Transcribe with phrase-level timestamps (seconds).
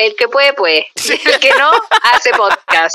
[0.00, 0.86] el que puede, puede.
[1.24, 1.70] El que no,
[2.12, 2.94] hace podcast.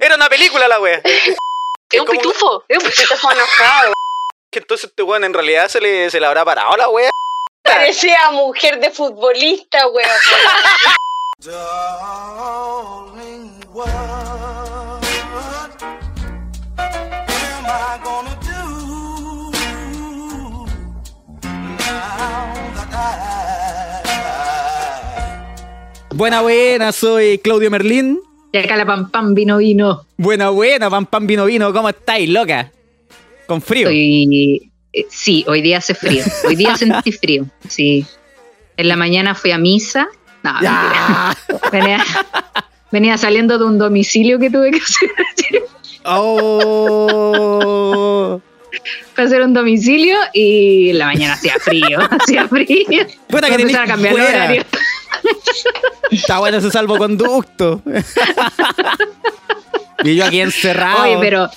[0.00, 1.00] Era una película la wea.
[1.04, 3.92] Es un pitufo, es un pitufo enojado.
[4.50, 7.10] Que entonces este weón en realidad se le, se le habrá parado la wea.
[7.62, 10.10] Parecía mujer de futbolista, weón.
[26.20, 28.20] Buena, buena, soy Claudio Merlín.
[28.52, 30.04] Y acá la pam pam vino vino.
[30.18, 31.72] Buena, buena, pam, pam, vino, vino.
[31.72, 32.70] ¿Cómo estáis, loca?
[33.46, 33.88] Con frío.
[33.88, 36.22] Estoy- eh, sí, hoy día hace frío.
[36.46, 37.46] Hoy día sentí frío.
[37.70, 38.04] Sí.
[38.76, 40.08] En la mañana fui a misa.
[40.42, 41.34] No, Ya.
[41.72, 42.04] venía,
[42.92, 45.08] venía saliendo de un domicilio que tuve que hacer.
[46.04, 47.22] Oh.
[49.14, 51.98] Fui a hacer un domicilio y en la mañana hacía frío.
[52.20, 53.06] Hacía frío.
[53.26, 54.64] Puta que a cambiar el horario.
[56.10, 57.82] Está bueno ese salvoconducto.
[60.04, 61.02] y yo aquí encerrado.
[61.02, 61.48] Oye, pero,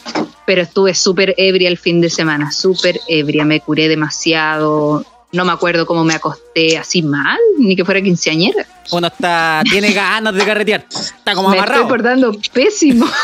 [0.45, 5.51] pero estuve súper ebria el fin de semana, súper ebria, me curé demasiado, no me
[5.51, 8.65] acuerdo cómo me acosté así mal, ni que fuera quinceañera.
[8.91, 10.85] Uno está, tiene ganas de carretear.
[10.89, 11.81] Está como me amarrado.
[11.81, 13.07] estoy portando pésimo.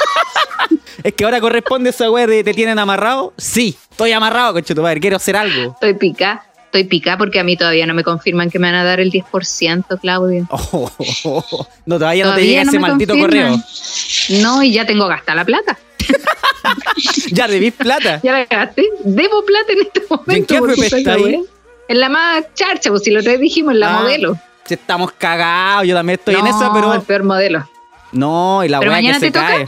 [1.02, 3.33] Es que ahora corresponde esa wea de te tienen amarrado.
[3.38, 4.99] Sí, estoy amarrado, conche tu madre.
[4.99, 5.71] Quiero hacer algo.
[5.71, 8.83] Estoy pica, estoy pica porque a mí todavía no me confirman que me van a
[8.83, 10.47] dar el 10%, Claudio.
[10.51, 10.91] Oh, oh,
[11.23, 11.67] oh, oh.
[11.85, 13.59] No, todavía, no te llega no ese maldito confirman.
[13.59, 14.41] correo.
[14.41, 15.77] No, y ya tengo gastada la plata.
[17.31, 18.19] Ya debís plata.
[18.23, 18.83] Ya la gasté.
[19.03, 20.47] Debo plata en este momento.
[20.47, 21.43] qué FP esa está ahí?
[21.87, 24.37] En la más charcha, pues si lo dijimos, en la Ah, modelo.
[24.65, 27.01] Si estamos cagados, yo también estoy en esa, el pero.
[27.03, 27.67] peor modelo.
[28.11, 29.47] No, y la ¿Pero weá que se te toca?
[29.47, 29.65] cae.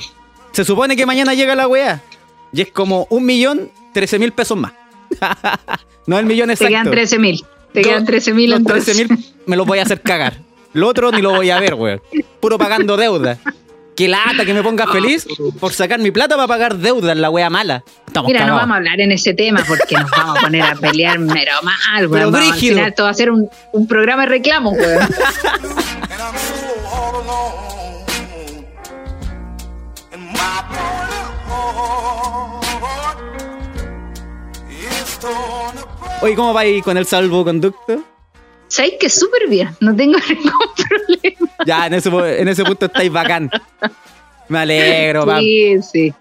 [0.52, 2.02] Se supone que mañana llega la weá.
[2.54, 4.74] Y es como un millón trece mil pesos más.
[6.08, 6.70] No el millón Te exacto.
[6.72, 7.44] quedan 13 mil.
[7.74, 8.96] Te quedan 13 mil Los entonces.
[8.98, 10.38] 13 mil me los voy a hacer cagar.
[10.74, 12.02] Lo otro ni lo voy a ver, weón.
[12.40, 13.38] Puro pagando deuda.
[13.96, 15.28] Que lata que me ponga feliz
[15.60, 17.84] por sacar mi plata para pagar deuda en la wea mala.
[18.08, 18.62] Estamos Mira, no cagados.
[18.62, 22.10] vamos a hablar en ese tema porque nos vamos a poner a pelear mero mal,
[22.10, 22.32] Pero.
[22.32, 25.08] Vamos, Al final esto va a ser un, un programa de reclamos, weón.
[36.22, 38.04] Oye, ¿cómo va ahí con el salvoconducto?
[38.68, 39.76] ¿Sabéis que súper bien?
[39.80, 41.52] No tengo ningún problema.
[41.66, 42.10] Ya, en ese,
[42.42, 43.50] en ese punto estáis bacán.
[44.48, 45.40] Me alegro, pa.
[45.40, 46.14] Sí, sí.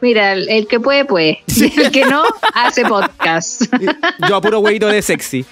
[0.00, 1.42] Mira, el, el que puede, puede.
[1.76, 2.22] El que no,
[2.54, 3.62] hace podcast.
[4.28, 5.44] Yo a puro huevito de sexy.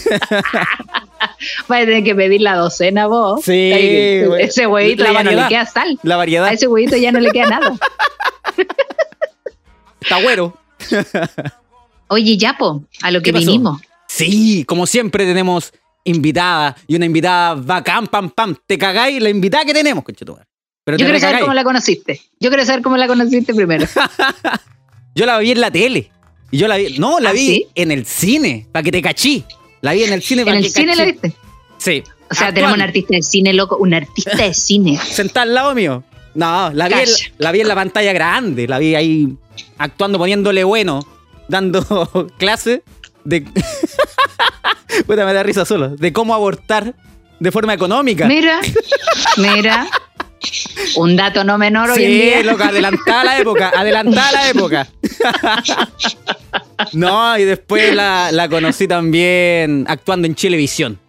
[1.67, 3.43] Vas a tener que pedir la docena vos.
[3.45, 4.25] Sí, Ahí.
[4.39, 5.43] Ese huevito La ya no variedad.
[5.43, 5.99] le queda sal.
[6.01, 7.77] La variedad A ese huevito ya no le queda nada.
[10.01, 10.57] está güero.
[12.07, 13.81] Oye, Yapo, a lo que vinimos.
[14.07, 15.73] Sí, como siempre tenemos
[16.03, 18.55] invitada y una invitada bacán, pam, pam.
[18.65, 20.45] Te cagáis la invitada que tenemos, conchetumare.
[20.83, 22.21] Pero Yo te quiero saber cómo la conociste.
[22.39, 23.87] Yo quiero saber cómo la conociste primero.
[25.15, 26.11] Yo la vi en la tele.
[26.51, 26.97] Y yo la vi.
[26.99, 27.67] No, la ¿Ah, vi sí?
[27.73, 29.43] en el cine, para que te cachí.
[29.81, 30.99] La vi en el cine ¿En para el que cine cachí.
[30.99, 31.33] la viste?
[31.77, 32.03] Sí.
[32.29, 33.77] O sea, tenemos un artista de cine, loco.
[33.77, 34.97] Un artista de cine.
[35.09, 36.03] Sentada al lado mío.
[36.35, 38.67] No, la vi, en, la vi en la pantalla grande.
[38.67, 39.35] La vi ahí
[39.77, 41.05] actuando, poniéndole bueno,
[41.47, 42.81] dando clases
[43.23, 43.41] de.
[45.07, 45.89] Puta, me da risa solo.
[45.89, 46.93] De cómo abortar
[47.39, 48.27] de forma económica.
[48.27, 48.59] Mira,
[49.37, 49.87] mira.
[50.97, 52.43] Un dato no menor hoy en Sí, día.
[52.43, 54.87] loca, adelantada la época, adelantada la época.
[56.93, 60.99] no, y después la, la conocí también actuando en Chilevisión.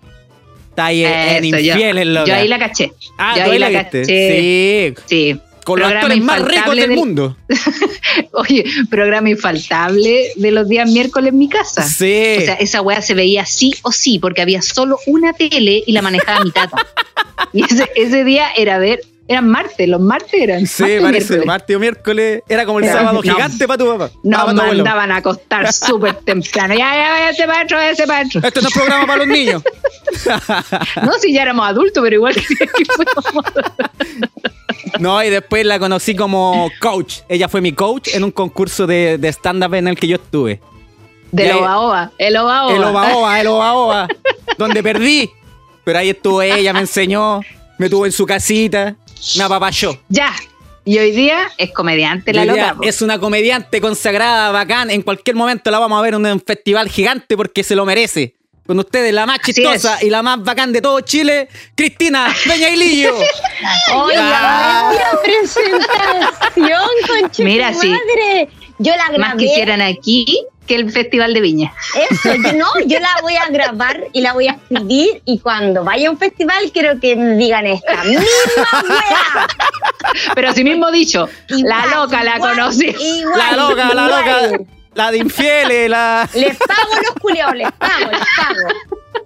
[0.70, 2.26] Está ahí en Infieles, loca.
[2.26, 2.92] Yo ahí la caché.
[3.18, 4.00] Ah, yo ¿tú ahí la viste?
[4.02, 4.94] caché.
[5.06, 5.32] Sí.
[5.34, 5.40] Sí.
[5.66, 7.36] Con los Programa actores más ricos infaltable del del- mundo.
[8.32, 11.82] Oye, programa infaltable de los días miércoles en mi casa.
[11.82, 12.36] Sí.
[12.38, 15.92] O sea, esa weá se veía sí o sí, porque había solo una tele y
[15.92, 16.76] la manejaba mi tata.
[17.52, 20.66] Y ese, ese día era ver, eran martes, los martes eran.
[20.66, 21.44] Sí, martes, parece.
[21.44, 22.42] Martes o miércoles.
[22.48, 23.22] Era como el sábado no.
[23.22, 24.10] gigante para tu papá.
[24.22, 26.74] Nos mandaban a acostar súper temprano.
[26.74, 28.40] Ya, ya, para otro, váyase para otro.
[28.46, 29.62] Esto no es programa para los niños.
[31.02, 33.44] No, si ya éramos adultos, pero igual que fuimos.
[35.00, 37.18] No, y después la conocí como coach.
[37.28, 40.60] Ella fue mi coach en un concurso de, de stand-up en el que yo estuve.
[41.32, 42.10] Del Ya- Oba Oba.
[42.18, 42.74] El Oba Oba.
[42.76, 44.08] El Oba Oba, el Oba Oba.
[44.56, 45.30] donde perdí.
[45.84, 47.40] Pero ahí estuvo ella, me enseñó,
[47.78, 48.96] me tuvo en su casita,
[49.36, 49.98] me apapachó.
[50.08, 50.32] Ya.
[50.84, 52.88] Y hoy día es comediante la Y hoy día loca.
[52.88, 54.90] es una comediante consagrada, bacán.
[54.90, 58.34] En cualquier momento la vamos a ver en un festival gigante porque se lo merece.
[58.66, 60.04] Con ustedes, la más Así chistosa es.
[60.04, 63.14] y la más bacán de todo Chile, Cristina Peñailillo.
[63.94, 64.92] Oiga, Ah.
[65.22, 67.88] presentación, conche Mira, tu sí.
[67.88, 68.48] madre.
[68.78, 69.18] Yo la grabé.
[69.18, 71.72] Más quisieran aquí que el Festival de Viña.
[72.10, 75.84] Eso, yo no, yo la voy a grabar y la voy a escribir y cuando
[75.84, 78.24] vaya a un festival quiero que me digan esta misma
[78.88, 79.46] wea.
[80.34, 82.86] Pero así mismo dicho, la Igual, loca la conocí.
[82.98, 84.64] igual, La loca, la loca.
[84.94, 86.28] La de infieles, la.
[86.34, 89.24] Les pago los culeos, les pago, les pago.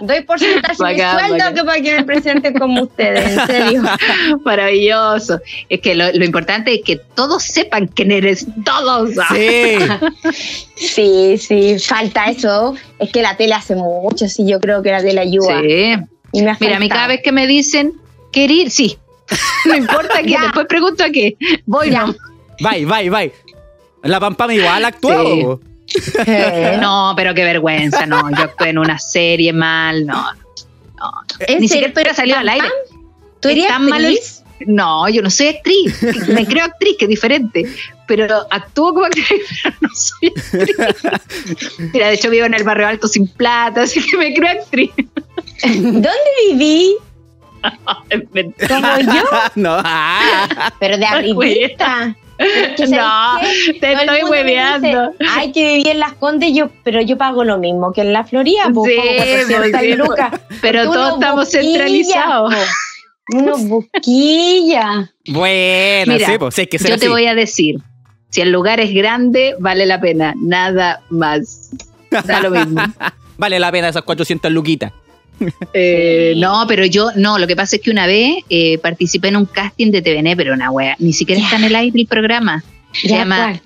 [0.00, 0.96] Doy porcentaje de
[1.28, 3.82] sueldo que para que me presenten como ustedes, en serio.
[4.44, 5.40] Maravilloso.
[5.68, 9.10] Es que lo, lo importante es que todos sepan quién eres, todos.
[9.30, 9.76] Sí.
[10.74, 12.74] Sí, sí, falta eso.
[12.98, 15.60] Es que la tele hace mucho, sí, yo creo que la tele ayuda.
[15.60, 15.94] Sí.
[16.32, 17.92] Y me Mira, a mí cada vez que me dicen
[18.32, 18.98] querer, sí.
[19.66, 21.36] No importa que después pregunto a qué.
[21.66, 22.06] Voy, Ya.
[22.06, 22.14] no.
[22.60, 23.32] Bye, bye, bye.
[24.02, 25.60] La Pampam igual actuó.
[25.62, 25.69] Sí.
[26.80, 28.30] No, pero qué vergüenza, no.
[28.30, 30.22] Yo actué en una serie mal, no.
[30.98, 31.12] no.
[31.40, 32.68] ¿En Ni siquiera salió al aire.
[33.40, 34.36] ¿Tú Es eres tan malo el- actriz?
[34.66, 36.02] No, yo no soy actriz.
[36.28, 37.64] Me creo actriz, que es diferente.
[38.06, 39.26] Pero actúo como actriz,
[39.62, 40.76] pero no soy actriz.
[41.94, 44.90] Mira, de hecho vivo en el barrio alto sin plata, así que me creo actriz.
[45.64, 46.10] ¿Dónde
[46.50, 46.94] viví?
[48.68, 49.22] Como yo,
[49.54, 49.76] no.
[49.84, 50.72] ah.
[50.78, 52.16] pero de arribita.
[52.76, 53.72] Que ¿sabes No, qué?
[53.80, 55.10] te Todo estoy hueveando.
[55.18, 58.12] dice, Ay, que viví en Las Condes, yo, pero yo pago lo mismo que en
[58.12, 60.30] la Florida, po, Sí, como 400 pues, sí, lucas.
[60.62, 62.54] Pero todos estamos centralizados.
[62.54, 62.60] po.
[63.38, 65.10] Unos boquillas.
[65.28, 66.98] Buena, Mira, sí, pues, sí, hay que Yo así.
[67.00, 67.76] te voy a decir,
[68.30, 71.70] si el lugar es grande, vale la pena, nada más.
[72.10, 72.80] Da lo mismo.
[73.38, 74.92] Vale la pena esas 400 luquitas.
[75.72, 79.36] Eh, no, pero yo, no, lo que pasa es que una vez eh, participé en
[79.36, 82.62] un casting de TVN, pero una wea, ni siquiera está en el aire el programa.
[82.92, 83.60] Se llama ¿cuál?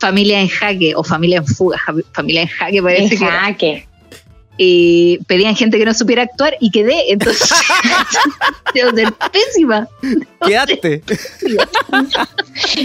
[0.00, 1.78] Familia en Jaque o Familia en Fuga,
[2.12, 3.40] Familia en Jaque En parece que era.
[3.40, 3.86] jaque.
[4.62, 7.48] Y pedían gente que no supiera actuar y quedé, entonces
[8.74, 9.88] ser pésima.
[10.46, 11.02] Quedaste.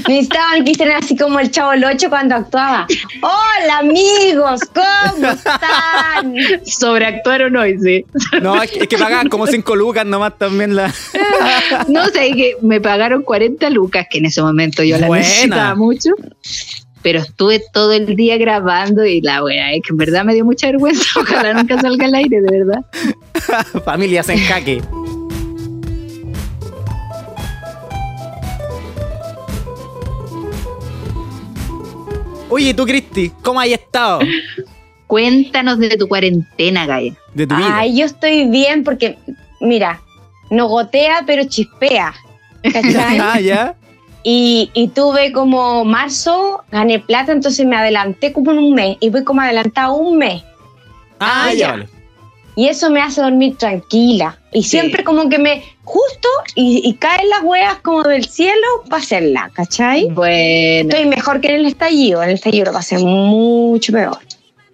[0.07, 2.88] Necesitaban que hicieran así como el Chavo 8 cuando actuaba.
[3.22, 6.36] Hola amigos, ¿cómo están?
[6.66, 8.06] Sobreactuar o no, y sí.
[8.42, 10.94] No, es que, es que pagaban como 5 lucas nomás también la.
[11.89, 16.12] No sé, que me pagaron 40 lucas, que en ese momento yo la necesitaba mucho.
[17.06, 20.44] Pero estuve todo el día grabando y la wea, es que en verdad me dio
[20.44, 21.06] mucha vergüenza.
[21.19, 22.84] Ojalá nunca salga al aire, de verdad.
[23.86, 24.81] Familias en jaque.
[32.50, 34.22] Oye, tú, Cristi, ¿cómo has estado
[35.06, 37.13] Cuéntanos de tu cuarentena, Gaia.
[37.36, 37.78] de tu vida?
[37.78, 39.19] Ay, yo estoy bien porque,
[39.62, 40.01] mira,
[40.50, 42.16] no gotea, pero chispea.
[42.63, 43.19] ¿Cachai?
[43.19, 43.75] Ah, ya.
[44.27, 48.98] Y, y tuve como marzo, gané plata, entonces me adelanté como en un mes.
[49.00, 50.42] Y voy como adelantado un mes.
[51.19, 51.72] Ah, Ah, ya, ya.
[51.72, 51.89] vale.
[52.56, 54.39] Y eso me hace dormir tranquila.
[54.51, 59.04] Y siempre como que me, justo, y, y caen las hueas como del cielo para
[59.04, 60.07] hacerla, ¿cachai?
[60.10, 62.24] Bueno, Estoy mejor que en el estallido.
[62.24, 64.18] En el estallido lo pasé mucho peor.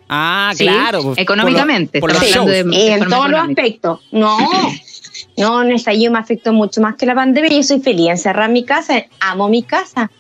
[0.07, 1.01] Ah, Sí, claro.
[1.03, 3.99] pues, económicamente, Por, lo- por los de- Y en todos los aspectos.
[4.11, 4.37] No,
[5.37, 7.51] no, el estallido me afectó mucho más que la pandemia.
[7.51, 10.11] Yo soy feliz encerrada en mi casa, amo mi casa.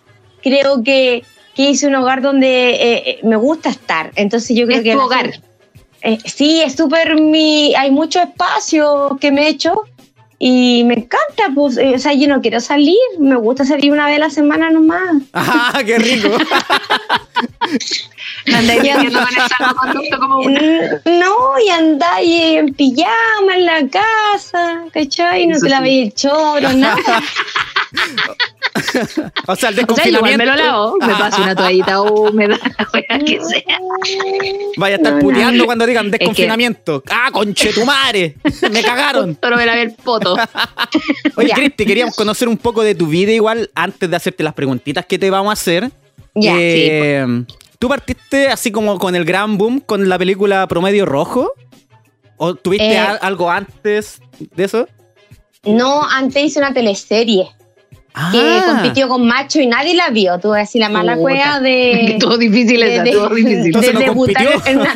[0.41, 1.23] Creo que,
[1.55, 4.11] que hice un hogar donde eh, eh, me gusta estar.
[4.15, 4.93] Entonces yo creo Es que...
[4.93, 5.39] tu hogar.
[6.03, 7.75] Eh, sí, es súper mi...
[7.75, 9.83] Hay mucho espacio que me he hecho
[10.43, 11.53] y me encanta.
[11.53, 12.97] Pues, eh, o sea, yo no quiero salir.
[13.19, 15.01] Me gusta salir una vez a la semana nomás.
[15.33, 16.29] Ah, qué rico.
[18.47, 18.81] No andáis
[20.19, 20.59] como una.
[21.05, 25.45] No, y andáis en pijama en la casa, ¿cachai?
[25.47, 25.83] No te la sí.
[25.83, 26.95] veis el choro, nada.
[29.47, 30.37] O sea, el O sea, igual desconfinamiento.
[30.37, 33.79] me lo lavo, me paso una toallita húmeda, la wea que sea.
[34.77, 35.65] Vaya a estar No, puteando no.
[35.65, 37.03] cuando digan que- desconfinamiento.
[37.09, 38.37] Ah, conchetumare.
[38.71, 39.37] Me cagaron.
[39.43, 40.35] Solo me lavé el poto.
[41.35, 41.51] Oye.
[41.53, 45.19] Cristi, queríamos conocer un poco de tu vida igual antes de hacerte las preguntitas que
[45.19, 45.91] te vamos a hacer.
[46.33, 47.25] Ya, Eh,
[47.77, 51.51] ¿Tú partiste así como con el gran boom con la película Promedio Rojo?
[52.37, 52.97] ¿O tuviste Eh.
[52.99, 54.87] algo antes de eso?
[55.63, 57.49] No, antes hice una teleserie
[58.31, 58.63] que Ah.
[58.67, 60.37] compitió con Macho y nadie la vio.
[60.39, 61.21] Tuve así la mala Puta.
[61.21, 62.17] cueva de.
[62.19, 63.65] Todo difícil de, esa, de- todo difícil.
[63.67, 64.95] Entonces de no debutar en una,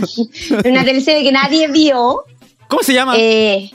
[0.63, 2.23] en una teleserie que nadie vio,
[2.67, 3.13] ¿Cómo se llama?
[3.17, 3.69] eh,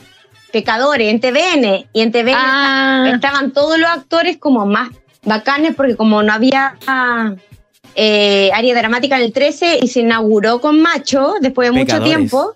[0.51, 1.87] Pecadores, en TVN.
[1.93, 4.89] Y en TVN Ah, estaban todos los actores como más
[5.23, 6.75] bacanes porque como no había
[7.95, 12.09] eh, área dramática en el 13 y se inauguró con Macho después de mucho Pecadores.
[12.15, 12.55] tiempo.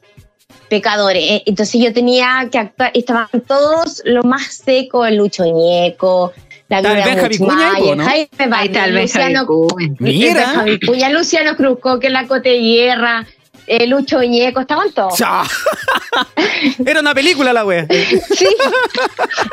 [0.70, 1.24] Pecadores.
[1.24, 6.34] eh, Entonces yo tenía que actuar, y estaban todos lo más seco, el Lucho Ñeco,
[6.68, 8.06] la Vicuña ahí, po, Muchmayer, ¿no?
[8.06, 9.46] Jaime Bardem, está el Luciano,
[9.78, 9.98] Benjamín.
[10.00, 10.30] Mira.
[10.30, 13.26] el Benja Vicuña, Luciano Cruzco, que es la Cote Guerra,
[13.68, 15.20] eh, Lucho Ñeco, estaban todos.
[16.86, 17.88] Era una película la wea.
[18.36, 18.48] Sí,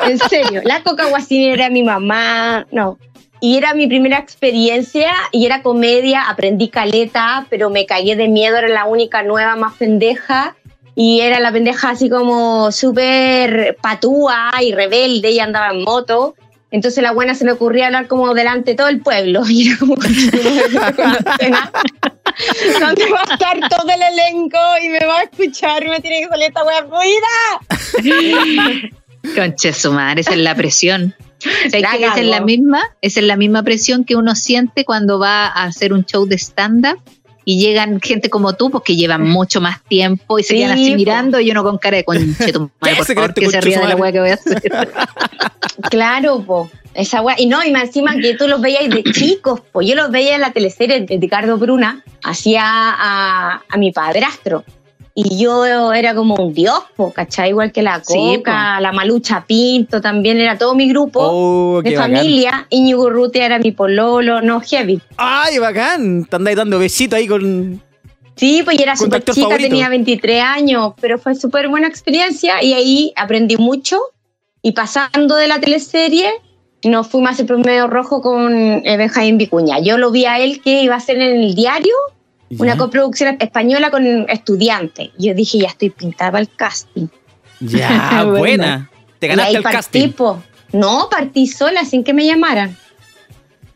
[0.07, 0.61] en serio.
[0.63, 2.97] La coca guasinera era mi mamá, no.
[3.39, 8.57] y era mi primera experiencia y era comedia, aprendí caleta, pero me cagué de miedo,
[8.57, 10.55] era la única nueva más pendeja
[10.95, 16.35] y era la pendeja así como súper patúa y rebelde y andaba en moto.
[16.73, 19.43] Entonces la buena se le ocurría hablar como delante de todo el pueblo.
[19.47, 20.31] Y era como ¿Dónde
[23.13, 26.29] va a estar todo el elenco y me va a escuchar y me tiene que
[26.29, 27.27] salir esta wea fluida?
[29.35, 31.13] Conche su madre, esa es la presión.
[31.37, 34.83] ¿Sabes La que esa es la misma, esa es la misma presión que uno siente
[34.83, 36.99] cuando va a hacer un show de stand-up
[37.45, 40.71] y llegan gente como tú, pues que llevan mucho más tiempo y se Sí, quedan
[40.71, 40.95] así po.
[40.97, 43.49] mirando y uno con cara de conche tu madre, ¿Qué por se favor, este que
[43.49, 44.61] se ría de la wea que voy a hacer.
[45.89, 46.69] Claro, po.
[46.93, 47.35] Esa wea.
[47.39, 49.81] Y no, y más encima que tú los veías de chicos, po.
[49.81, 54.63] Yo los veía en la teleserie de Ricardo Bruna, hacía a, a mi padrastro.
[55.15, 57.49] Y yo era como un dios, po, ¿cachai?
[57.49, 61.91] Igual que la Sí, Coca, la Malucha Pinto, también era todo mi grupo Oh, de
[61.91, 62.15] qué bacán.
[62.15, 62.65] familia.
[62.71, 64.99] Íñigo Urrutia era mi pololo, no, heavy.
[65.17, 66.25] ¡Ay, bacán!
[66.25, 67.79] Te andáis dando besitos ahí con.
[68.35, 69.69] Sí, pues yo era ¿Con tu súper chica, favorito?
[69.69, 73.99] tenía 23 años, pero fue súper buena experiencia y ahí aprendí mucho.
[74.63, 76.31] Y pasando de la teleserie,
[76.85, 78.51] nos fuimos a hacer promedio rojo con
[78.83, 79.77] eh, Benjamín Vicuña.
[79.79, 81.93] Yo lo vi a él que iba a hacer en el diario
[82.59, 85.09] una coproducción española con estudiantes.
[85.17, 87.07] Yo dije, ya estoy pintada para el casting.
[87.59, 88.37] Ya, Buena.
[88.39, 88.89] buena.
[89.19, 90.11] Te y ganaste ahí el partí, casting.
[90.11, 90.43] po.
[90.71, 92.75] No, partí sola sin que me llamaran.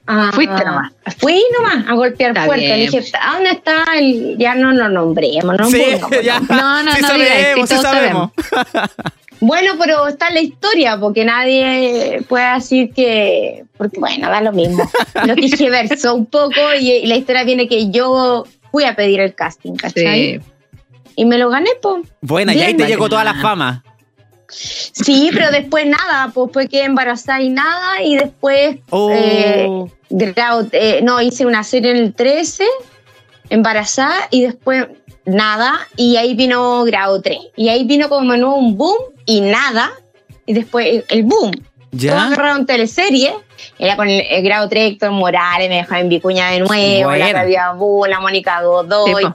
[0.09, 0.93] Ah, Fuiste nomás.
[1.17, 2.77] Fui nomás a golpear Está puertas.
[2.77, 4.37] dije, ¿a dónde está el.?
[4.37, 5.83] Ya no lo nombremos, no Sí,
[6.23, 6.39] ya.
[6.39, 8.31] No, no, sí no sabemos, sí, sabemos.
[9.39, 13.65] Bueno, pero está en la historia, porque nadie puede decir que.
[13.77, 14.89] Porque, bueno, da lo mismo.
[15.27, 15.35] Lo
[15.69, 19.73] versó un poco y, y la historia viene que yo fui a pedir el casting,
[19.75, 20.39] ¿cachai?
[20.39, 20.51] Sí.
[21.15, 22.05] Y me lo gané, pues.
[22.21, 23.83] Buena, y ahí te llegó toda la fama.
[24.49, 28.77] Sí, pero después nada, pues fue que embarazada y nada, y después.
[28.89, 29.11] Oh.
[29.13, 29.67] eh,
[30.09, 32.63] grado- eh, no, hice una serie en el 13,
[33.49, 34.87] embarazada, y después
[35.25, 37.37] nada, y ahí vino grado 3.
[37.55, 39.91] Y ahí vino como un boom y nada,
[40.45, 41.51] y después el boom.
[41.91, 42.25] Todos ¿Ya?
[42.27, 43.33] agarraron teleserie.
[43.79, 47.73] Era con el, el grado 3, Héctor Morales, me dejaban en Vicuña de nuevo, la
[47.73, 49.23] Bu, la Mónica Godoy.
[49.23, 49.29] Sí,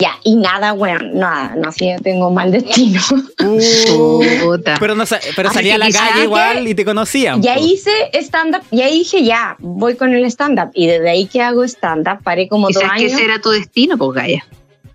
[0.00, 3.00] ya, y nada, bueno, nada, no sé, yo tengo mal destino.
[4.42, 4.76] Puta.
[4.78, 5.04] Pero, no,
[5.36, 7.42] pero salía a la calle igual y te conocían.
[7.42, 7.74] Y ahí po.
[7.74, 10.70] hice stand-up, y ahí dije, ya, voy con el stand-up.
[10.74, 13.12] Y desde ahí que hago stand-up, paré como dos Quizás que años.
[13.12, 14.46] ese era tu destino, pues Gaya.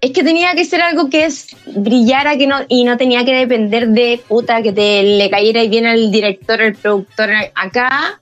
[0.06, 3.34] Es que tenía que ser algo que es brillara que no, y no tenía que
[3.34, 8.22] depender de puta que te le cayera y bien el director, el productor acá.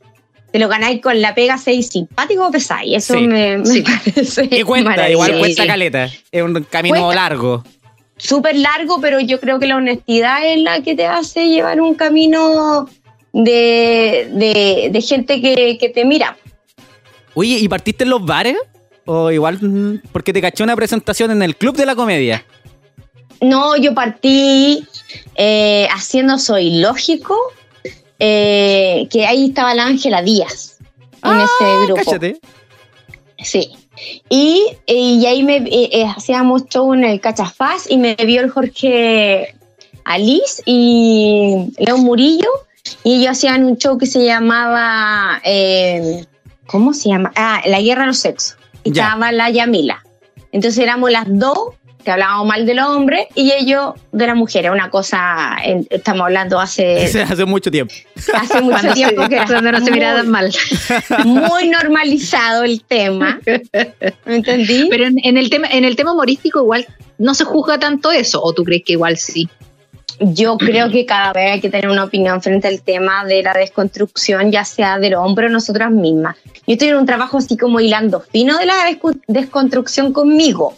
[0.54, 2.96] Te lo ganáis con la pega, seis simpático o pesáis.
[2.96, 3.82] Eso Sí, me, me sí.
[3.82, 4.48] parece.
[4.50, 6.10] Y cuenta, igual cuesta caleta.
[6.32, 7.16] Es un camino Cuesta.
[7.16, 7.66] largo.
[8.16, 11.96] Súper largo, pero yo creo que la honestidad es la que te hace llevar un
[11.96, 12.88] camino
[13.34, 16.38] de, de, de gente que, que te mira.
[17.34, 18.56] Oye, ¿y partiste en los bares?
[19.06, 22.46] O igual, mm, porque te caché una presentación en el Club de la Comedia.
[23.42, 24.88] No, yo partí
[25.36, 27.38] eh, haciendo Soy Lógico,
[28.20, 30.78] eh, que ahí estaba la Ángela Díaz
[31.24, 32.02] en ese grupo.
[32.06, 32.40] Cállate.
[33.40, 33.72] Sí.
[34.30, 39.56] Y, y ahí me eh, hacíamos show en el Cachafaz y me vio el Jorge
[40.06, 42.50] Alice y León Murillo
[43.04, 46.26] y ellos hacían un show que se llamaba eh,
[46.66, 47.32] ¿cómo se llama?
[47.36, 48.58] Ah, La Guerra de los Sexos.
[48.84, 49.04] Y Ya.
[49.06, 50.04] estaba la Yamila.
[50.52, 51.58] Entonces éramos las dos
[52.04, 54.66] que hablábamos mal del hombre y ellos de la mujer.
[54.66, 57.94] Era una cosa, en- estamos hablando hace, Hace, mucho tiempo.
[58.34, 60.54] hace mucho Cuando, tiempo se, que era cuando no se miraban mal.
[61.26, 63.40] muy normalizado el tema.
[64.26, 64.88] ¿Me entendí?
[64.90, 66.86] Pero en, en el tema, en el tema humorístico igual
[67.18, 69.48] no se juzga tanto eso, o tú crees que igual sí.
[70.20, 73.54] Yo creo que cada vez hay que tener una opinión frente al tema de la
[73.54, 76.38] desconstrucción, ya sea del hombre o nosotras mismas.
[76.68, 78.74] Yo estoy en un trabajo así como hilando fino de la
[79.28, 80.76] desconstrucción conmigo.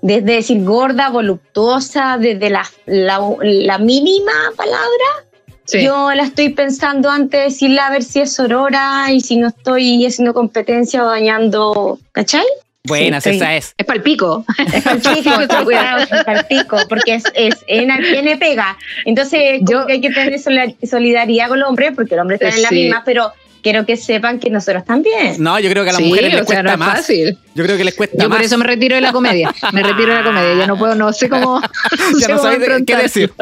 [0.00, 5.26] Desde decir gorda, voluptuosa, desde la, la, la mínima palabra,
[5.72, 9.48] yo la estoy pensando antes de decirla a ver si es sorora y si no
[9.48, 12.44] estoy haciendo competencia o dañando, ¿cachai?
[12.84, 13.74] Buenas, Sí, esa es.
[13.78, 14.44] Es palpico.
[14.74, 15.30] Es palpico,
[15.64, 18.76] cuidado, es palpico, porque es, es en tiene pega.
[19.04, 22.62] Entonces, yo que hay que tener solidaridad con los hombres, porque los hombres están en
[22.62, 22.74] la Sí.
[22.74, 25.36] misma, pero quiero que sepan que nosotros también.
[25.38, 26.96] No, yo creo que a las Sí, mujeres les sea, cuesta no es más.
[26.98, 27.38] fácil.
[27.54, 28.38] Yo creo que les cuesta Yo más.
[28.38, 29.54] por eso me retiro de la comedia.
[29.72, 30.54] Me retiro de la comedia.
[30.56, 31.60] Ya no puedo, no sé cómo.
[32.18, 33.32] ya sé no cómo sabéis de- qué decir.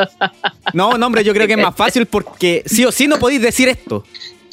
[0.75, 3.41] No, no, hombre, yo creo que es más fácil porque sí o sí no podéis
[3.41, 4.05] decir esto.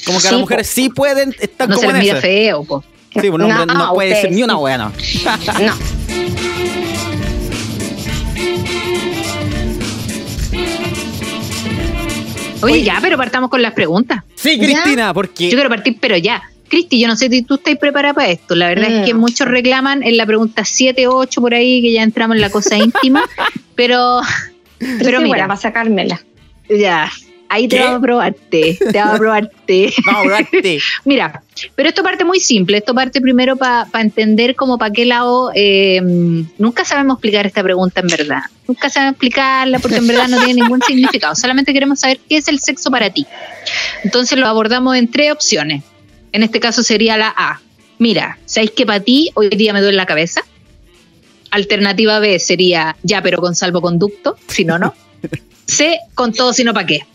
[0.06, 2.22] Como que a Sí, las mujeres sí pueden estar No se como les en mira
[2.22, 2.84] feo, po.
[3.22, 4.92] Sí, un hombre no, No, puede decir ustedes ni una wea, no.
[12.62, 14.24] Oye, ya, pero partamos con las preguntas.
[14.36, 16.42] Sí, Cristina, porque Yo quiero partir, pero ya.
[16.70, 18.54] Cristi, yo no sé si tú estás preparada para esto.
[18.56, 19.20] La verdad es que No.
[19.20, 22.78] muchos reclaman en la pregunta 7, 8 por ahí, que ya entramos en la cosa
[22.84, 23.24] íntima,
[23.76, 24.20] pero,
[24.78, 26.20] Pero, pero sí, mira, buena para sacármela.
[26.68, 27.10] ya,
[27.50, 27.84] ahí te ¿Qué?
[27.84, 29.94] vamos a probarte, te vamos a probarte.
[30.06, 30.80] Vamos a probarte.
[31.06, 31.44] Mira,
[31.76, 36.02] pero esto parte muy simple, esto parte primero para entender como para qué lado, eh,
[36.58, 40.62] nunca sabemos explicar esta pregunta en verdad, nunca sabemos explicarla porque en verdad no tiene
[40.62, 43.26] ningún significado, solamente queremos saber qué es el sexo para ti.
[44.04, 45.84] Entonces lo abordamos en tres opciones,
[46.32, 47.60] en este caso sería la A,
[47.98, 50.42] mira, ¿sabéis que para ti hoy día me duele la cabeza?
[51.50, 54.94] Alternativa B sería ya pero con salvoconducto, si no, no.
[55.66, 57.06] C, con todo, sino para qué.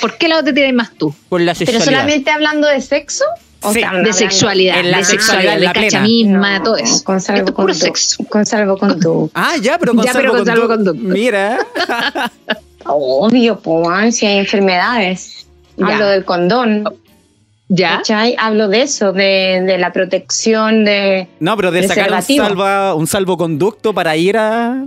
[0.00, 1.14] ¿Por qué lado te tiras más tú?
[1.28, 3.24] Por la ¿Pero solamente hablando de sexo?
[3.62, 7.04] ¿O Sí, están de sexualidad, en la de sexualidad, de cacha misma, No, todo eso.
[7.04, 8.24] Con Esto es puro sexo.
[8.24, 9.30] Con salvoconducto.
[9.34, 10.92] Ah, ya, pero con Ya, pero con salvoconducto.
[10.92, 11.14] salvoconducto.
[11.14, 11.58] Mira.
[12.86, 15.46] Obvio, pues, si hay enfermedades.
[15.76, 15.86] Ya.
[15.88, 16.84] Hablo del condón.
[17.68, 17.98] ¿Ya?
[17.98, 18.34] ¿cachai?
[18.38, 21.28] Hablo de eso, de, de la protección de...
[21.38, 24.86] No, pero de sacar un, salva, un salvoconducto para ir a.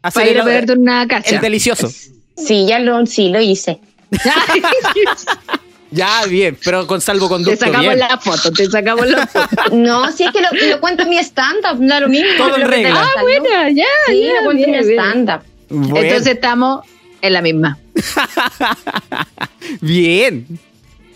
[0.00, 1.34] hacer Para ir a pegarte una cacha.
[1.34, 1.90] el delicioso.
[2.36, 3.80] Sí, ya lo, sí, lo hice.
[5.94, 7.58] Ya, bien, pero con te salvoconducto.
[7.66, 7.98] sacamos bien.
[7.98, 9.46] la foto, te sacamos la foto.
[9.72, 12.28] No, si es que lo, lo cuento en mi stand-up, no es lo mismo.
[12.38, 13.02] Todo en te regla.
[13.02, 13.22] Ah, ¿no?
[13.22, 15.40] buena, ya, Sí, ya, lo cuento en mi stand-up.
[15.68, 16.86] Bueno, Entonces estamos
[17.20, 17.78] en la misma.
[19.80, 20.58] bien.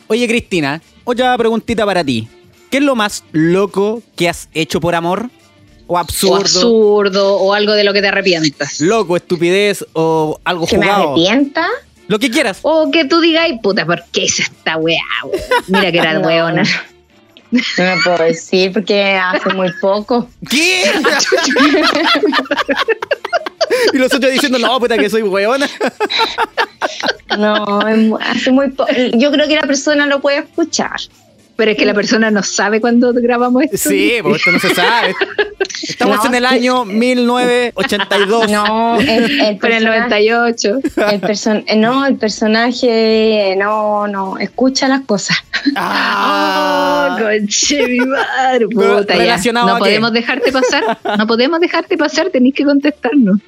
[0.08, 2.28] Oye, Cristina, otra preguntita para ti.
[2.70, 5.30] ¿Qué es lo más loco que has hecho por amor?
[5.86, 6.36] ¿O O absurdo?
[6.36, 8.80] absurdo, o algo de lo que te arrepientas.
[8.80, 11.12] Loco, estupidez o algo Que me jugado.
[11.14, 11.66] arrepienta.
[12.08, 12.60] Lo que quieras.
[12.62, 15.00] O que tú digas, "Ay, puta, ¿por qué esta weá?
[15.66, 16.62] Mira que era No, weona.
[17.50, 20.28] No me puedo decir porque hace muy poco.
[20.50, 20.84] ¿Qué?
[23.92, 25.68] y nosotros diciendo, no, puta, que soy weona.
[27.38, 27.80] No,
[28.20, 28.90] hace muy poco.
[29.14, 30.96] Yo creo que la persona lo puede escuchar.
[31.56, 33.88] Pero es que la persona no sabe cuándo grabamos esto.
[33.88, 35.14] Sí, pues esto no se sabe.
[35.82, 38.50] Estamos No, en el año 1982.
[38.50, 40.78] No, el, el Pero en el personaje, 98.
[41.10, 45.36] el person- eh, no, el personaje no, no, escucha las cosas.
[45.74, 47.16] Ah.
[47.18, 49.20] Oh, conche mi madre, Pero puta, ya.
[49.20, 49.78] relacionado No qué?
[49.80, 50.98] podemos dejarte pasar.
[51.18, 53.38] No podemos dejarte pasar, tenéis que contestarnos.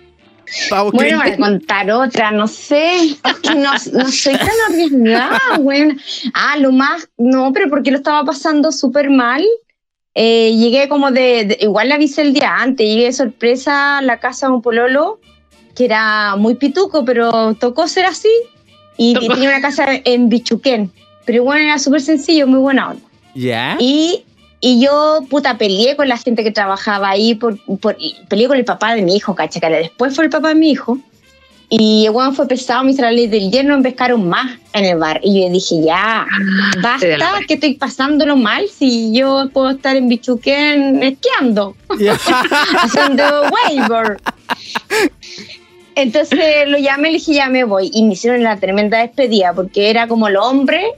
[0.92, 3.16] Bueno, para contar otra, no sé.
[3.56, 5.94] No, no soy tan arriesgada, bueno.
[6.34, 9.44] Ah, lo más, no, pero porque lo estaba pasando súper mal.
[10.14, 14.02] Eh, llegué como de, de- igual la avisé el día antes, llegué de sorpresa a
[14.02, 15.20] la casa de un pololo,
[15.76, 18.30] que era muy pituco, pero tocó ser así.
[18.96, 19.34] Y Tocó.
[19.34, 20.90] tenía una casa en Bichuquén.
[21.24, 23.02] Pero bueno, era súper sencillo, muy buena onda.
[23.34, 23.76] ¿Ya?
[23.78, 24.24] Y,
[24.60, 27.58] y yo, puta, peleé con la gente que trabajaba ahí, por,
[28.28, 30.70] peleé con el papá de mi hijo, cacha, que después fue el papá de mi
[30.70, 30.98] hijo.
[31.70, 35.20] Y el weón fue pesado, la ley del yerno, me pescaron más en el bar.
[35.22, 36.26] Y yo dije, ya,
[36.76, 41.76] la basta, que estoy pasándolo mal si yo puedo estar en Bichuquén esquiando,
[42.82, 44.18] haciendo waiver.
[45.94, 47.90] Entonces lo llamé y le dije, ya me voy.
[47.92, 50.94] Y me hicieron la tremenda despedida, porque era como el hombre.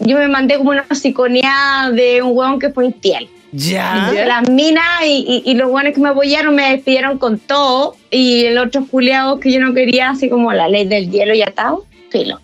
[0.00, 3.28] Yo me mandé como una psiconía de un weón que fue infiel.
[3.52, 4.10] ¿Ya?
[4.12, 7.96] De Las minas y, y, y los buenos que me apoyaron me despidieron con todo.
[8.10, 11.42] Y el otro juliado que yo no quería, así como la ley del hielo y
[11.42, 12.40] atado, filo.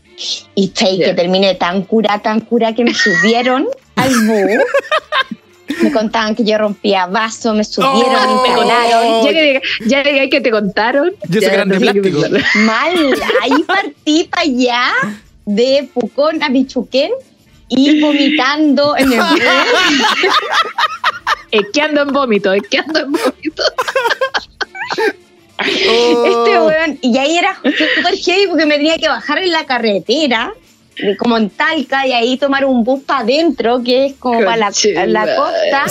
[0.55, 1.07] Y sé Ya.
[1.07, 4.62] que terminé tan cura, tan cura que me subieron al bus.
[5.83, 8.42] Me contaban que yo rompía vasos, me subieron, Oh.
[8.49, 9.25] me colaron.
[9.25, 11.12] Ya diga- ya que te contaron.
[11.29, 12.19] Yo soy grande plástico.
[12.64, 12.95] Mal,
[13.42, 14.83] ahí partí para allá
[15.45, 17.11] de Pucón a Bichuquén
[17.68, 19.40] y vomitando en el bus.
[21.50, 23.62] Esquiando en vómito, esquiando en vómito.
[25.59, 26.26] Oh.
[26.26, 30.52] Este weón, y ahí era súper heavy porque me tenía que bajar en la carretera,
[31.18, 34.72] como en Talca, y ahí tomar un bus para adentro, que es como para la,
[35.07, 35.87] la costa,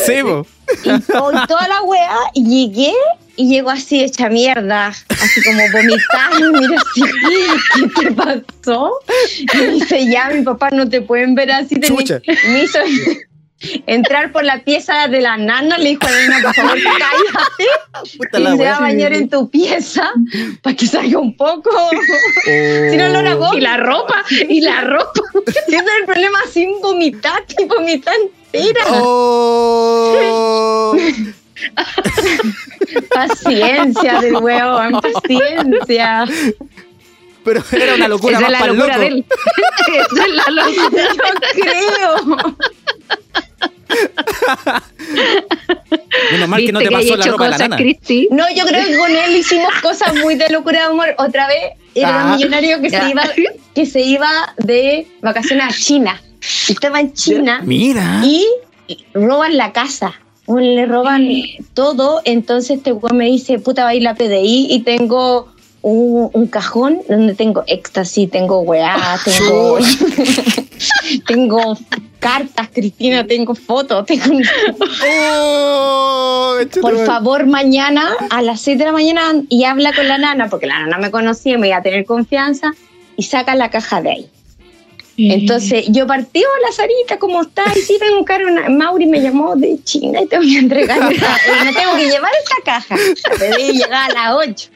[0.83, 0.99] y, y
[1.47, 2.93] toda la weá, y llegué,
[3.36, 7.02] y llego así hecha mierda, así como vomitando, mira así,
[7.76, 9.00] ¿qué te pasó?
[9.54, 12.80] Y me dice, ya, mi papá no te pueden ver así, y me hizo
[13.88, 18.17] entrar por la pieza de la nana, le dijo a la nena, por favor, cállate,
[18.17, 20.12] Puta y la se va a bañar en tu pieza
[20.62, 21.71] para que salga un poco.
[22.43, 23.54] Si no, no la hago.
[23.56, 25.21] Y la ropa, y la ropa.
[25.48, 28.15] Ese es el problema, sin vomitar, y vomitar
[28.52, 28.86] entera.
[28.89, 30.95] Oh.
[33.13, 36.26] Paciencia del huevón, paciencia.
[37.44, 39.00] Pero era una locura Esa más es la locura loco.
[39.00, 39.26] de él.
[40.12, 41.02] Esa es la locura.
[41.56, 42.56] Yo creo.
[46.32, 47.78] Menos mal que no te pasó la ropa de la nana.
[48.32, 51.15] No, yo creo que con él hicimos cosas muy de locura de amor.
[51.18, 52.26] Otra vez era Ah.
[52.26, 53.02] un millonario que Ya.
[53.04, 53.24] se, iba,
[53.76, 56.22] que se iba de vacaciones a China.
[56.68, 57.62] Estaba en China.
[57.63, 58.22] Mira.
[58.24, 58.46] Y
[59.13, 60.13] roban la casa.
[60.47, 61.27] Le roban
[61.73, 62.21] todo.
[62.25, 65.47] Entonces este weón me dice, puta, va a ir la PDI y tengo
[65.81, 69.77] un, un cajón donde tengo éxtasis, tengo weá, tengo,
[71.27, 71.77] tengo
[72.19, 74.25] cartas, Cristina, tengo fotos, tengo
[75.38, 80.49] Oh, por favor, mañana a las 6 de la mañana y habla con la nana,
[80.49, 82.71] porque la nana me conocía, me iba a tener confianza,
[83.15, 84.29] y saca la caja de ahí.
[85.17, 87.75] Entonces yo partí, hola Sarita, ¿cómo estás?
[87.78, 90.60] Y sí, tengo un carro, una- Mauri me llamó de China y te voy a
[90.60, 92.95] entregar, esta- me tengo que llevar esta caja.
[93.39, 94.69] Debí llegar a las 8.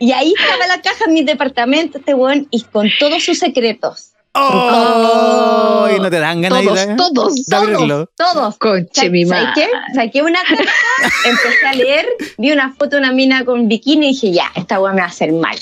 [0.00, 4.10] Y ahí estaba la caja en mi departamento, este weón, y con todos sus secretos.
[4.36, 8.10] Oh, y no te dan ganas Todos, de, todos, de abrirlo.
[8.16, 8.58] Todos.
[8.58, 9.52] Conche mi ¿Sabes madre.
[9.54, 9.94] qué?
[9.94, 10.72] Saqué una carta,
[11.24, 12.06] empecé a leer,
[12.38, 15.06] vi una foto de una mina con bikini y dije, ya, esta weá me va
[15.06, 15.56] a hacer mal.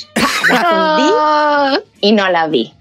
[0.49, 2.73] La escondí Ah, y no la vi.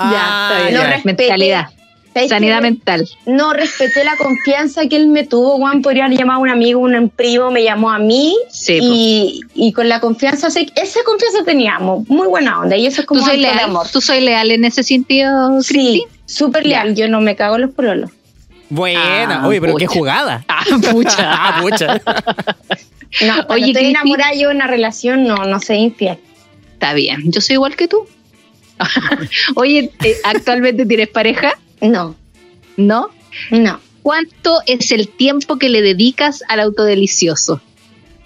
[0.00, 0.74] Ah, ya, está bien.
[0.74, 0.90] no ya.
[0.94, 1.22] respeté.
[1.24, 1.66] mentalidad,
[2.12, 3.08] ¿Sabes sanidad mental.
[3.26, 5.58] No respeté la confianza que él me tuvo.
[5.58, 8.36] Juan podría haber llamado a un amigo, un primo, me llamó a mí.
[8.50, 12.76] Sí, y, y con la confianza, sí, esa confianza teníamos, muy buena onda.
[12.76, 13.60] Y eso es ¿Tú como soy de leal?
[13.60, 13.86] amor.
[13.92, 16.96] ¿Tú soy leal en ese sentido, Sí, súper leal.
[16.96, 18.10] Yo no me cago en los pololos.
[18.70, 19.42] Buena.
[19.42, 20.44] Ah, Oye, pero qué jugada.
[20.48, 21.16] Ah, pucha.
[21.20, 22.00] ah, pucha.
[23.26, 26.18] No, Oye, estoy enamorada yo en una relación, no, no soy infiel.
[26.74, 28.06] Está bien, yo soy igual que tú.
[29.56, 31.54] Oye, eh, ¿actualmente tienes pareja?
[31.80, 32.14] No,
[32.76, 33.08] ¿No?
[33.50, 33.80] no.
[34.02, 37.60] ¿Cuánto es el tiempo que le dedicas al autodelicioso?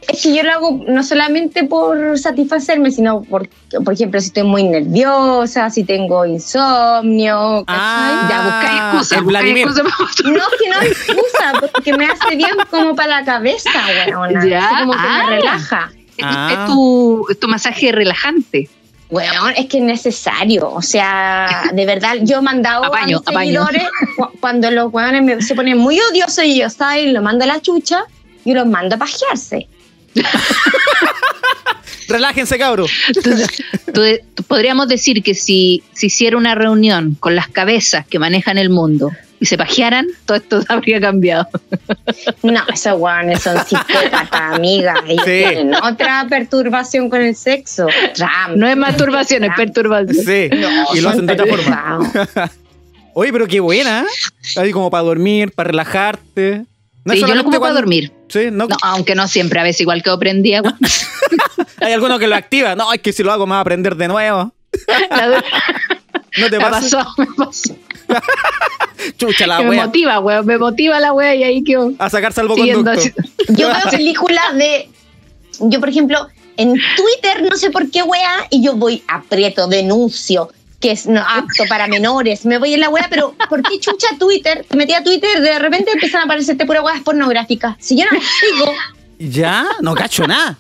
[0.06, 3.48] Es que yo lo hago no solamente por satisfacerme, sino por,
[3.84, 7.64] por ejemplo, si estoy muy nerviosa, si tengo insomnio.
[7.66, 7.66] ¿cachai?
[7.66, 9.66] Ah, ya, Vladimir.
[9.66, 10.24] excusas.
[10.24, 13.70] No, que no hay excusa, porque me hace bien como para la cabeza,
[14.06, 14.46] weona.
[14.46, 15.24] Ya, Así como que ah.
[15.28, 15.90] me relaja.
[15.94, 16.48] Es tu- Ah.
[16.52, 18.68] Es, tu, es tu masaje relajante.
[19.10, 20.70] Weón, es que es necesario.
[20.70, 23.82] O sea, de verdad, yo he mandado Apaño, a mis seguidores,
[24.16, 27.12] cu- cuando los weones me- se ponen muy odiosos y yo, ¿sabes?
[27.12, 28.04] Lo mando a la chucha,
[28.44, 29.68] yo los mando a pajearse.
[32.08, 32.90] Relájense, cabros.
[34.46, 39.10] Podríamos decir que si se hiciera una reunión con las cabezas que manejan el mundo
[39.44, 41.46] y se pajearan, todo esto habría cambiado.
[42.42, 44.96] No, esos weones son psicópatas, amigas.
[45.06, 45.44] Ellos Sí.
[45.46, 47.86] tienen otra perturbación con el sexo.
[48.56, 50.24] No es masturbación, es perturbación.
[50.24, 50.48] Sí.
[50.94, 52.10] y lo hacen de otra forma.
[53.12, 54.00] Oye, pero qué buena.
[54.00, 54.06] ¿eh?
[54.56, 56.64] Así como para dormir, para relajarte.
[57.04, 58.12] No sí, yo lo como para cuando- dormir.
[58.28, 60.62] Sí, no, No, aunque no siempre, a veces igual quedo prendida.
[61.82, 62.78] Hay algunos que lo activan.
[62.78, 64.54] No, es que si lo hago me va a aprender de nuevo.
[65.10, 65.44] La-
[66.38, 66.98] No te me pasa.
[66.98, 67.76] pasó, me pasó.
[69.18, 69.86] Chucha la Que me wea.
[69.86, 70.46] motiva, weón.
[70.46, 72.92] Me motiva la wea y ahí quedo A sacar salvoconducto.
[73.48, 74.88] Yo veo películas de.
[75.60, 80.50] Yo, por ejemplo, en Twitter, no sé por qué wea, y yo voy aprieto, denuncio,
[80.80, 82.44] que es no apto para menores.
[82.44, 84.64] Me voy en la wea, pero ¿por qué chucha Twitter?
[84.68, 87.76] Te metí a Twitter, de repente empiezan a aparecerte pura weas pornográficas.
[87.78, 88.72] Si yo no sigo
[89.18, 90.58] Ya, no cacho nada.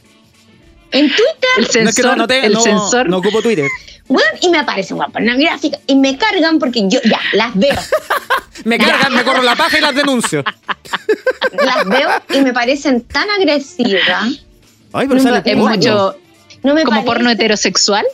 [0.92, 3.08] en Twitter, El No es que no, no te- el no- sensor.
[3.08, 3.68] no ocupo Twitter.
[4.08, 7.74] Weón, y me aparecen weas pornográficas, y me cargan porque yo ya las veo.
[8.64, 10.42] Me cargan, me corro la paja y las denuncio.
[11.52, 14.40] las veo y me parecen tan agresivas.
[14.92, 15.68] Ay, pero No, sale porno.
[15.70, 16.16] mucho
[16.62, 18.06] No me como parece- porno heterosexual.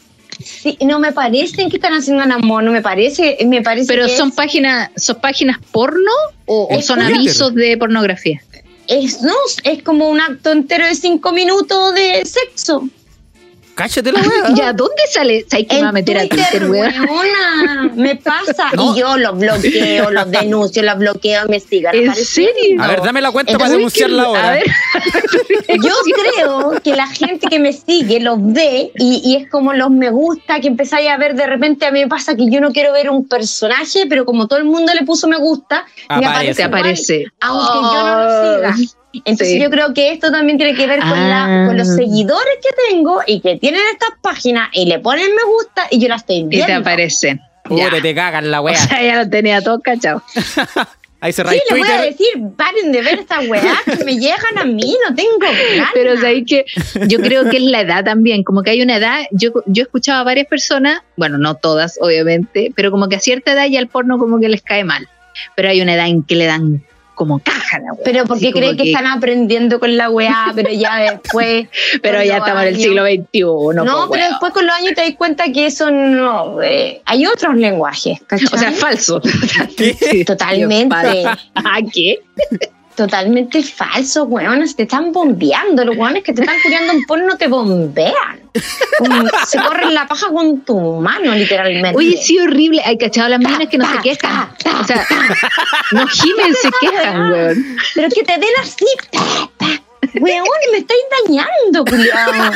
[0.43, 4.07] Sí, no me parecen que están haciendo un amor, no me parece, me parece Pero
[4.07, 6.11] que son es- páginas, son páginas porno
[6.47, 7.15] o, o son Twitter.
[7.17, 8.43] avisos de pornografía.
[8.89, 12.89] es, no, es como un acto entero de cinco minutos de sexo.
[13.75, 14.55] Cállate la wea.
[14.55, 15.47] Ya, ¿dónde sale?
[15.49, 16.93] ¿Sabes que me va a meter a Twitter, weón?
[17.09, 18.69] weona, me pasa.
[18.75, 18.95] No.
[18.95, 21.95] Y yo los bloqueo, los denuncio, los bloqueo, me sigan.
[21.95, 22.81] ¿En serio?
[22.83, 24.51] A ver, dame la cuenta para denunciarla A ahora.
[24.53, 24.65] ver,
[25.83, 29.91] Yo creo que la gente que me sigue los ve y, y es como los
[29.91, 31.87] me gusta que empezáis a ver de repente.
[31.87, 34.65] A mí me pasa que yo no quiero ver un personaje, pero como todo el
[34.65, 36.63] mundo le puso me gusta, me Aparece.
[36.63, 37.25] igual, aparece.
[37.41, 39.00] Aunque yo no lo siga.
[39.13, 39.61] Entonces Sí.
[39.61, 41.67] yo creo que esto también tiene que ver con, la- Ah.
[41.67, 45.87] con los seguidores que tengo y que tienen estas páginas y le ponen me gusta
[45.91, 46.67] y yo la estoy Y viendo.
[46.67, 47.41] te aparecen.
[47.71, 47.85] Ya.
[47.91, 48.77] Puta, te cagan la O wea.
[48.77, 50.23] sea, ya lo tenía todo cachado.
[51.23, 53.65] Ahí Sí, cerráis les voy a decir, paren de ver estas weas
[53.99, 55.91] que me llegan a mí, no tengo ganas.
[55.93, 56.65] Pero sabéis que
[57.09, 59.85] yo creo que es la edad también, como que hay una edad, yo, yo he
[59.85, 63.81] escuchado a varias personas, bueno, no todas, obviamente, pero como que a cierta edad ya
[63.81, 65.09] el porno como que les cae mal.
[65.57, 66.83] Pero hay una edad en que le dan
[67.21, 68.03] como caja la wea.
[68.03, 71.69] Pero porque creen que, están aprendiendo con la weá, pero ya después.
[72.01, 73.85] Pero ya estamos en el siglo XXI.
[73.85, 76.63] No, pero después con los años te das cuenta que eso no.
[76.63, 78.49] eh, hay otros lenguajes, ¿cachai?
[78.55, 79.21] O sea, es falso.
[79.77, 80.25] ¿Qué?
[80.25, 81.27] Totalmente.
[81.27, 82.21] ¿A qué?
[83.01, 84.77] Totalmente falso, weones.
[84.77, 85.87] Te están bombeando.
[85.87, 88.41] Los weones que te están cubriendo en porno te bombean.
[89.47, 91.97] Se corren la paja con tu mano, literalmente.
[91.97, 92.83] Oye, sí, horrible.
[92.85, 94.51] Hay cachado las minas que no se quejan.
[94.81, 95.07] O sea,
[95.93, 97.77] no gimen, se quejan, weón.
[97.95, 98.85] Pero que te den así.
[100.21, 102.53] Weón, me estáis dañando, culiao.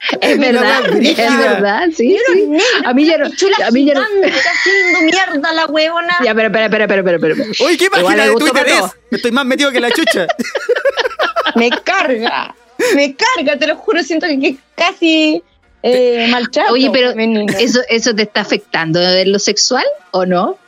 [0.20, 2.08] Es verdad, es verdad, sí.
[2.08, 2.46] Quiero sí.
[2.46, 4.00] negro, A mí ya no, chula a mí ya no.
[4.02, 6.16] haciendo mierda la huevona.
[6.22, 7.66] Ya, espera, espera, espera, espera, espera, espera.
[7.66, 8.78] Oye, ¿qué página de Twitter es?
[8.78, 8.94] todo.
[9.10, 10.26] Estoy más metido que la chucha.
[11.54, 12.54] Me carga.
[12.94, 15.42] Me carga, te lo juro, siento que, que casi
[15.82, 16.72] eh, maltrato.
[16.74, 17.52] Oye, pero femenino.
[17.58, 20.58] ¿eso, ¿eso te está afectando en lo sexual o no?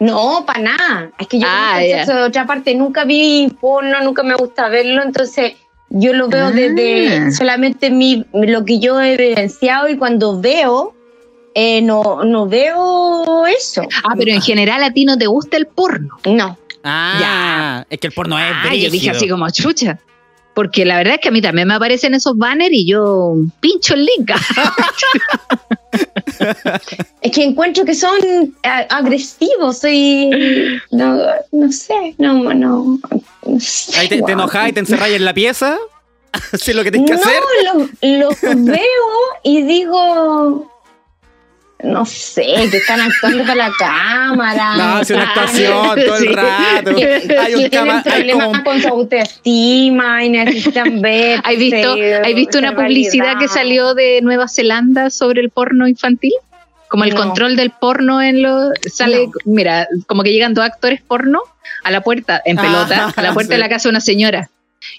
[0.00, 1.10] No, para nada.
[1.18, 2.02] Es que yo Ah, he ya.
[2.02, 5.54] hecho otra parte, nunca vi porno, nunca me gusta verlo, entonces
[5.90, 6.50] yo lo veo Ah.
[6.50, 10.94] desde solamente mi, lo que yo he evidenciado y cuando veo,
[11.54, 13.82] eh, no, no veo eso.
[14.04, 16.18] Ah, pero en general a ti no te gusta el porno.
[16.26, 16.58] No.
[16.84, 19.98] Ah, es que el porno es Ah, yo dije así como chucha.
[20.54, 23.94] Porque la verdad es que a mí también me aparecen esos banners y yo pincho
[23.94, 24.30] el link.
[27.20, 30.30] Es que encuentro que son eh, agresivos, soy.
[30.90, 31.18] No,
[31.52, 32.98] no sé, no, no.
[33.46, 34.32] no sé, Ahí te, te guau.
[34.32, 35.76] enojás y te encerrás en la pieza.
[36.52, 37.42] Haces lo que tienes que no, hacer.
[38.02, 39.08] Los los veo
[39.42, 40.70] y digo.
[41.86, 44.76] No sé, que están actuando para la cámara.
[44.76, 45.72] No, es una actuación
[46.06, 46.28] todo el Sí.
[46.28, 46.94] rato.
[46.96, 51.40] Que, Hay que un tienen cama, hay problemas como con su autoestima y necesitan ver.
[51.44, 56.32] ¿Has visto, ¿has visto una publicidad que salió de Nueva Zelanda sobre el porno infantil?
[56.88, 57.16] Como el No.
[57.20, 58.70] control del porno en los...
[58.92, 59.32] Sale, No.
[59.44, 61.40] mira, como que llegan dos actores porno
[61.84, 63.60] a la puerta, en Ah, pelota, a la puerta de sí.
[63.60, 64.48] la casa de una señora.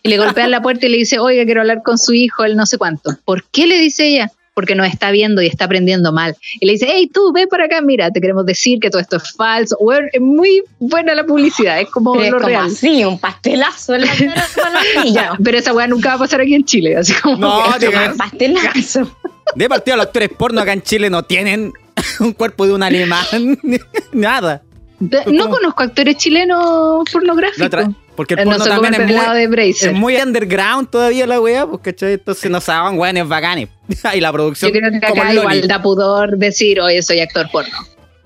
[0.04, 2.56] Y le golpean la puerta y le dice, oiga, quiero hablar con su hijo, él
[2.58, 3.12] no sé cuánto.
[3.24, 4.32] ¿Por qué le dice ella?
[4.58, 6.36] Porque nos está viendo y está aprendiendo mal.
[6.60, 9.18] Y le dice, hey, tú, ven para acá, mira, te queremos decir que todo esto
[9.18, 9.78] es falso.
[9.80, 12.66] Bueno, es muy buena la publicidad, es como Pero es lo como real.
[12.66, 15.38] así, un pastelazo en la cara para.
[15.44, 17.38] Pero esa weá nunca va a pasar aquí en Chile, así como...
[17.38, 19.16] No, Un pastelazo.
[19.54, 21.72] De partida, los actores porno acá en Chile no tienen
[22.20, 23.26] un cuerpo de un alemán.
[24.12, 24.64] Nada.
[25.00, 27.90] No conozco actores chilenos pornográficos.
[28.18, 29.08] La porque el Eh, no porno cómo también es
[29.48, 33.70] muy, es muy underground todavía la pues cachai, entonces no saben weones bacanes.
[34.16, 37.78] y la producción Yo creo que acá igual da pudor decir, oye, soy actor porno.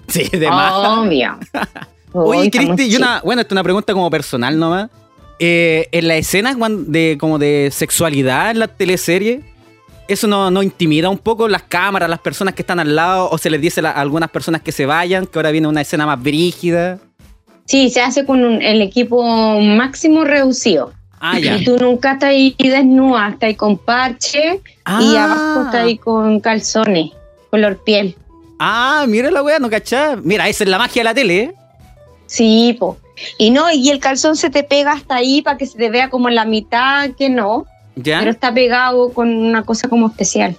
[0.08, 0.74] Sí, de más.
[0.74, 1.38] Obvio.
[2.14, 4.90] Oye, estamos Cristi, y una, bueno, esta es una pregunta como personal nomás.
[5.40, 9.42] Eh, en las escenas cuan- de, como de sexualidad en la teleserie,
[10.10, 13.30] ¿eso no, no intimida un poco las cámaras, las personas que están al lado?
[13.30, 15.80] ¿O se les dice la- a algunas personas que se vayan, que ahora viene una
[15.82, 17.00] escena más brígida?
[17.72, 19.24] Sí, se hace con un- el equipo
[19.62, 20.92] máximo reducido.
[21.22, 21.56] Ah, ya.
[21.56, 25.24] Y tú nunca estás ahí desnuda, estás ahí con parche y Ah.
[25.24, 27.12] abajo estás ahí con calzones,
[27.50, 28.18] color piel.
[28.60, 30.18] Ah, mira la weá, no cachá.
[30.22, 31.52] Mira, esa es la magia de la tele, ¿eh?
[32.26, 32.98] Sí, po.
[33.38, 36.10] Y no, y el calzón se te pega hasta ahí para que se te vea
[36.10, 38.20] como en la mitad, que no, ¿Ya?
[38.20, 40.58] pero está pegado con una cosa como especial.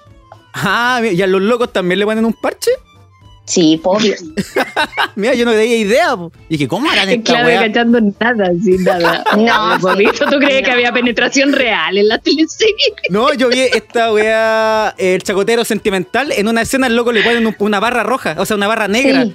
[0.55, 2.71] Ah, ¿y a los locos también le ponen un parche?
[3.45, 4.15] Sí, obvio.
[5.17, 6.17] Mira, yo no tenía idea.
[6.17, 6.31] po.
[6.49, 9.25] Y dije, ¿cómo harán esta Claro, cachando nada, sin nada.
[9.37, 9.79] No,
[10.31, 12.95] ¿tú crees que había penetración real en la teleserie?
[13.11, 17.47] No, yo vi esta weá, el chacotero sentimental, en una escena el loco le ponen
[17.47, 19.25] un- una barra roja, o sea, una barra negra.
[19.25, 19.35] Sí.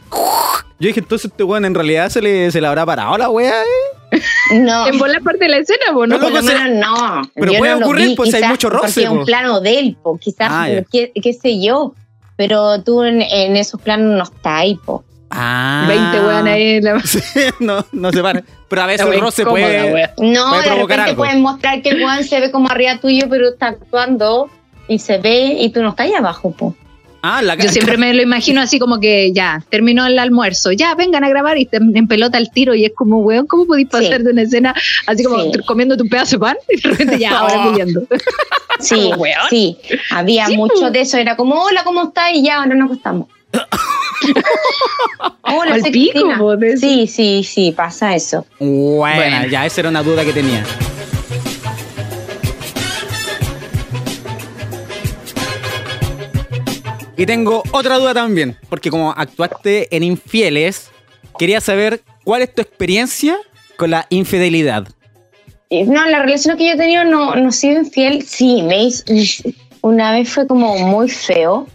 [0.80, 3.62] Yo dije, entonces este weón en realidad se le, se le habrá parado la weá,
[3.62, 4.22] ¿eh?
[4.54, 4.88] No.
[4.88, 6.17] En volar parte de la escena, ¿o no?
[6.17, 7.30] Lo loco, se- no.
[7.36, 9.80] Pero Yo puede no ocurrir, vi, pues, hay mucho roce, Porque es un plano de
[9.80, 11.93] él, po, quizás, Ah, qué sé yo.
[12.38, 15.04] Pero tú en, en esos planos no estás ahí, po.
[15.30, 15.86] Ah.
[15.89, 17.00] 20 weón ahí en la...
[17.06, 17.19] Sí,
[17.60, 18.43] no, no se para.
[18.69, 19.93] Pero a veces el roce puede.
[19.93, 20.13] wea.
[20.19, 21.17] No, Puede de repente algo.
[21.17, 24.50] pueden mostrar que el weón se ve como arriba tuyo, pero está actuando
[24.88, 26.76] y se ve y tú no estás ahí abajo, po.
[27.29, 30.95] Ah, la Yo siempre me lo imagino así como que ya, terminó el almuerzo, ya,
[30.95, 33.89] vengan a grabar y te en pelota el tiro y es como, weón, ¿cómo podéis
[33.89, 34.23] pasar Sí.
[34.23, 34.73] de una escena
[35.07, 35.51] así como Sí.
[35.65, 38.03] comiendo tu pedazo de pan y de repente ya, ahora peleando?
[38.79, 39.41] Sí, weón.
[39.49, 39.75] sí.
[40.11, 41.17] Había Sí, mucho de eso.
[41.17, 42.29] Era como, hola, ¿cómo estás?
[42.33, 43.27] Y ya, ahora nos acostamos.
[45.41, 46.55] hola, Al pico.
[46.79, 48.45] Sí, sí, sí, pasa eso.
[48.59, 49.47] Bueno.
[49.49, 50.63] ya, esa era una duda que tenía.
[57.17, 60.91] Y tengo otra duda también, porque como actuaste en Infieles,
[61.39, 63.38] quería saber cuál es tu experiencia
[63.75, 64.88] con la infidelidad.
[65.69, 68.23] Eh, No, la relación que yo he tenido no, no he sido infiel.
[68.23, 69.03] Sí, me hizo-
[69.82, 71.67] una vez fue como muy feo.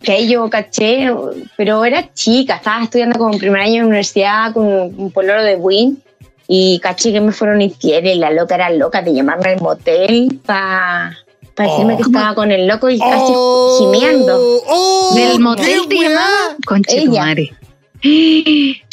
[0.00, 1.10] Que yo caché,
[1.56, 5.56] pero era chica, estaba estudiando como en primer año de universidad con un poloro de
[5.56, 6.00] Win
[6.46, 8.16] y caché que me fueron infieles.
[8.18, 11.16] La loca era loca de llamarme al motel para
[11.64, 11.96] decirme Oh.
[11.96, 14.36] que estaba con el loco y casi Oh, gimiendo.
[14.66, 16.56] oh, Del motel te llamaba.
[16.66, 17.24] Conche tu Ella.
[17.24, 17.54] madre.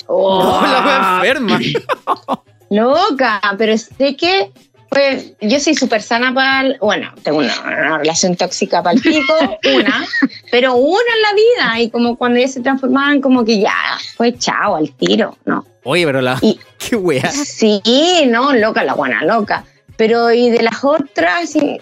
[0.07, 1.59] Oh, la wea enferma.
[2.69, 4.51] Loca, pero sé que
[4.89, 6.61] pues, yo soy súper sana para.
[6.67, 9.33] el- Bueno, tengo una, una relación tóxica para el pico,
[9.75, 10.05] una,
[10.51, 11.79] pero una en la vida.
[11.81, 13.73] Y como cuando ya se transformaban, como que ya
[14.17, 15.65] fue chao al tiro, ¿no?
[15.83, 16.37] Oye, pero la.
[16.41, 17.31] Y- Qué wea.
[17.31, 17.81] Sí,
[18.27, 19.65] no, loca, la buena, loca.
[19.97, 21.79] Pero y de las otras, sí,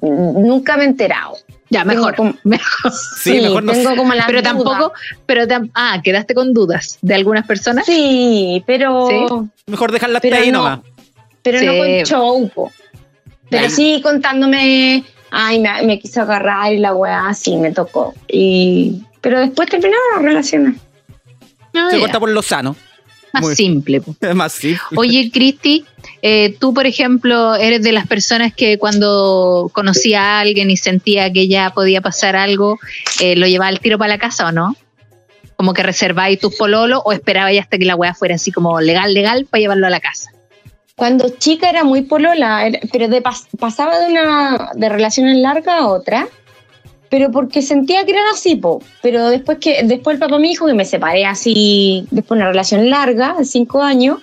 [0.00, 1.36] nunca me he enterado.
[1.70, 2.14] Ya, mejor.
[2.16, 2.92] Como- mejor.
[3.22, 4.50] Sí, mejor no tengo como la Pero duda.
[4.50, 4.92] tampoco,
[5.26, 7.86] pero tam- ah, quedaste con dudas de algunas personas.
[7.86, 9.08] Sí, pero.
[9.08, 9.50] Sí.
[9.66, 10.58] Mejor dejarla hasta Pero ahí no.
[10.58, 10.80] nomás.
[11.42, 12.70] pero no con show, po.
[13.48, 18.14] Pero sí contándome, ay, me, me quiso agarrar y la weá, sí, me tocó.
[18.28, 20.76] Y, pero después terminaron las relaciones.
[21.74, 22.00] Ah, Se ya.
[22.02, 22.76] corta por lo sano.
[23.34, 24.02] Más Muy- simple.
[24.20, 24.60] Es más.
[24.96, 25.84] Oye, Cristi,
[26.20, 31.32] eh, tú, por ejemplo, eres de las personas que cuando conocía a alguien y sentía
[31.32, 32.78] que ya podía pasar algo,
[33.20, 34.76] eh, lo llevaba al tiro para la casa o no?
[35.56, 39.14] Como que reserváis tus pololos o esperabais hasta que la weá fuera así como legal,
[39.14, 40.30] legal para llevarlo a la casa.
[40.96, 45.80] Cuando chica era muy polola, era- pero de pas- pasaba de una de relaciones largas
[45.80, 46.28] a otra,
[47.12, 48.82] pero porque sentía que eran así, po.
[49.02, 52.50] Pero después que después el papá me dijo que me separé así, después de una
[52.50, 54.20] relación larga, de cinco años,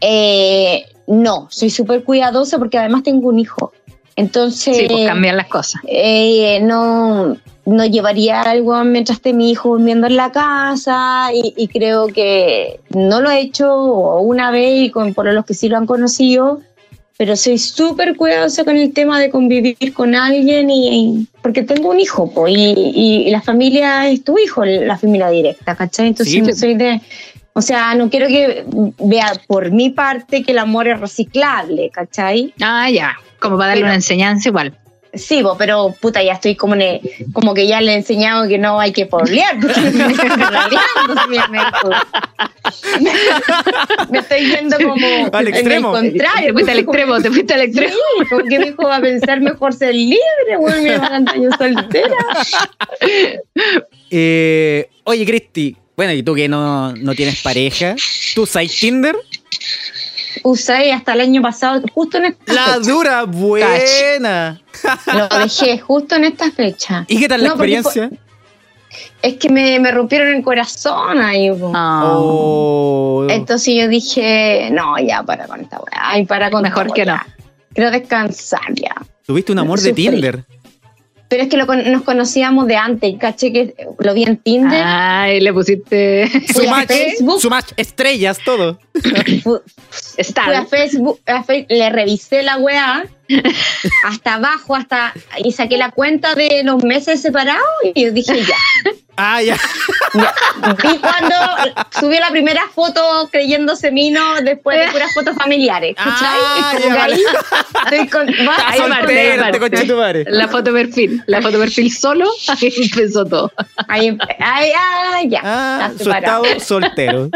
[0.00, 3.74] eh, no, soy súper cuidadosa porque además tengo un hijo.
[4.16, 5.82] Entonces, Sí, pues cambian las cosas.
[5.86, 11.68] eh, no, no llevaría algo mientras esté mi hijo durmiendo en la casa y, y
[11.68, 15.76] creo que no lo he hecho una vez y con por los que sí lo
[15.76, 16.62] han conocido,
[17.18, 21.90] pero soy súper cuidadosa con el tema de convivir con alguien y, y- porque tengo
[21.90, 26.06] un hijo po, y, y- la familia es tu hijo, la familia directa, ¿cachai?
[26.08, 26.54] Entonces Sí, no po.
[26.54, 27.00] soy de...
[27.54, 28.64] O sea, no quiero que
[29.00, 32.54] vea por mi parte que el amor es reciclable, ¿cachai?
[32.62, 33.16] Ah, ya.
[33.40, 34.76] Como para darle Pero- una enseñanza igual.
[35.14, 37.00] Sí, bo, pero puta, ya estoy como, ne-
[37.32, 39.58] como que ya le he enseñado que no hay que porlear.
[39.58, 39.80] porque
[44.10, 44.94] me, estoy me- yendo como
[45.32, 45.96] Al en extremo.
[45.96, 46.46] el contrario.
[46.48, 47.94] Te fuiste al extremo, te fuiste al extremo.
[47.94, 50.18] Sí, como que mi hijo va a pensar mejor ser libre,
[50.58, 52.14] güey, me van a yo soltera.
[54.10, 55.76] Eh, oye, Cristi.
[55.96, 57.96] Bueno, y tú que no, no tienes pareja,
[58.34, 59.16] ¿tú usas Tinder?
[60.44, 62.78] Usé hasta el año pasado, justo en esta La fecha.
[62.90, 64.60] dura, buena.
[65.14, 67.04] Lo dejé justo en esta fecha.
[67.08, 68.10] ¿Y qué tal la No, experiencia?
[69.20, 71.50] Es que me, me rompieron el corazón ahí.
[71.74, 73.26] Ah, Oh.
[73.28, 76.00] Entonces yo dije, no, ya para con esta weá.
[76.00, 77.26] Ay, para con Mejor que weá.
[77.74, 78.94] Quiero descansar ya.
[79.26, 80.08] Tuviste un amor de Sufrí.
[80.08, 80.44] Tinder.
[81.28, 84.82] Pero es que lo con- nos conocíamos de antes, caché que lo vi en Tinder.
[84.84, 87.40] Ay, le pusiste Su match, Facebook.
[87.40, 88.78] su match, estrellas, todo.
[89.42, 89.60] Fu-
[89.90, 90.64] Fui a.
[90.64, 93.04] Facebook, a Fe- le revisé la weá
[94.04, 95.12] hasta abajo, hasta
[95.44, 97.62] y saqué la cuenta de los meses separados
[97.94, 98.56] y yo dije ya.
[99.20, 99.56] Ah, ya.
[100.14, 101.34] Vi cuando
[101.98, 105.96] subió la primera foto creyéndose mino después de puras fotos familiares.
[105.98, 107.14] Ah, Como ya, que vale.
[107.16, 107.22] ahí
[107.82, 108.28] estoy con-
[108.64, 109.58] Ahí parte, ahí parte.
[109.58, 110.24] conchetumare.
[110.28, 113.50] La foto perfil, la foto perfil solo, ahí empezó todo.
[113.88, 114.70] Ahí, ay,
[115.12, 115.40] ay, ya.
[115.42, 117.28] Ah, su estado soltero.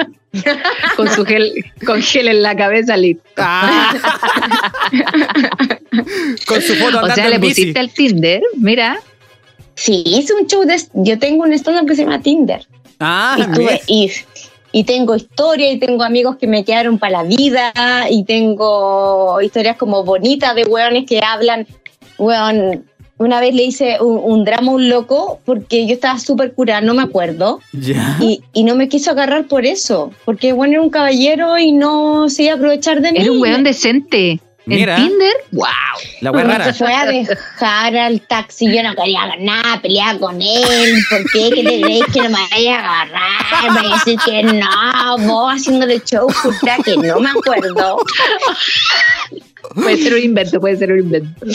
[0.97, 1.53] Con su gel,
[1.85, 3.25] con gel en la cabeza, listo.
[3.39, 3.93] Ah.
[6.47, 8.99] Con su foto O sea, le pusiste al Tinder, mira.
[9.75, 10.77] Sí, hice un show de.
[10.95, 12.67] Yo tengo un stand que se llama Tinder.
[13.01, 14.11] Ah, y, tuve- y,
[14.73, 17.73] y tengo historia y tengo amigos que me quedaron para la vida
[18.11, 21.67] y tengo historias como bonitas de hueones que hablan.
[22.19, 22.85] Hueón,
[23.19, 26.81] una vez le hice un, un drama a un loco porque yo estaba súper curada,
[26.81, 27.61] no me acuerdo.
[27.73, 28.17] Ya.
[28.21, 32.29] Y, y no me quiso agarrar por eso, porque bueno, era un caballero y no
[32.29, 33.19] se iba a aprovechar de mí.
[33.21, 34.41] Era un weón decente.
[34.65, 34.97] Mira.
[34.97, 35.67] En Tinder, wow.
[36.21, 36.73] La wea Me rara.
[36.73, 41.03] fue a dejar al taxi, yo no quería nada, pelear con él.
[41.11, 41.51] ¿Por qué?
[41.51, 43.83] ¿Qué te crees que no me vaya a agarrar?
[43.83, 47.99] Me decir que no, vos haciéndole show, puta, que no me acuerdo.
[49.75, 51.47] Puede ser un invento, puede ser un invento.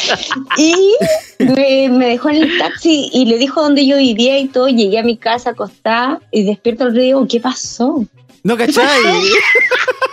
[0.58, 0.96] Y
[1.40, 4.68] me, me dejó en el taxi y le dijo dónde yo vivía y todo.
[4.68, 8.06] Llegué a mi casa acostada y despierto el río y digo, ¿qué pasó?
[8.44, 9.04] No, ¿cachai?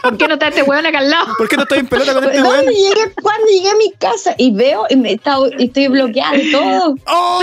[0.02, 1.34] ¿Por qué no está este weón acá al lado?
[1.38, 2.74] ¿Por qué no estoy en pelota con este ¿Dónde weón?
[2.74, 3.12] llegué?
[3.22, 6.96] Cuando llegué a mi casa y veo y me está, y estoy bloqueada y todo.
[7.06, 7.42] ¡Oh!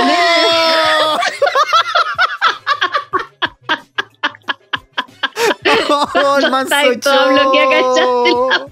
[5.89, 8.70] ¡Oh, el manso todo bloqueado,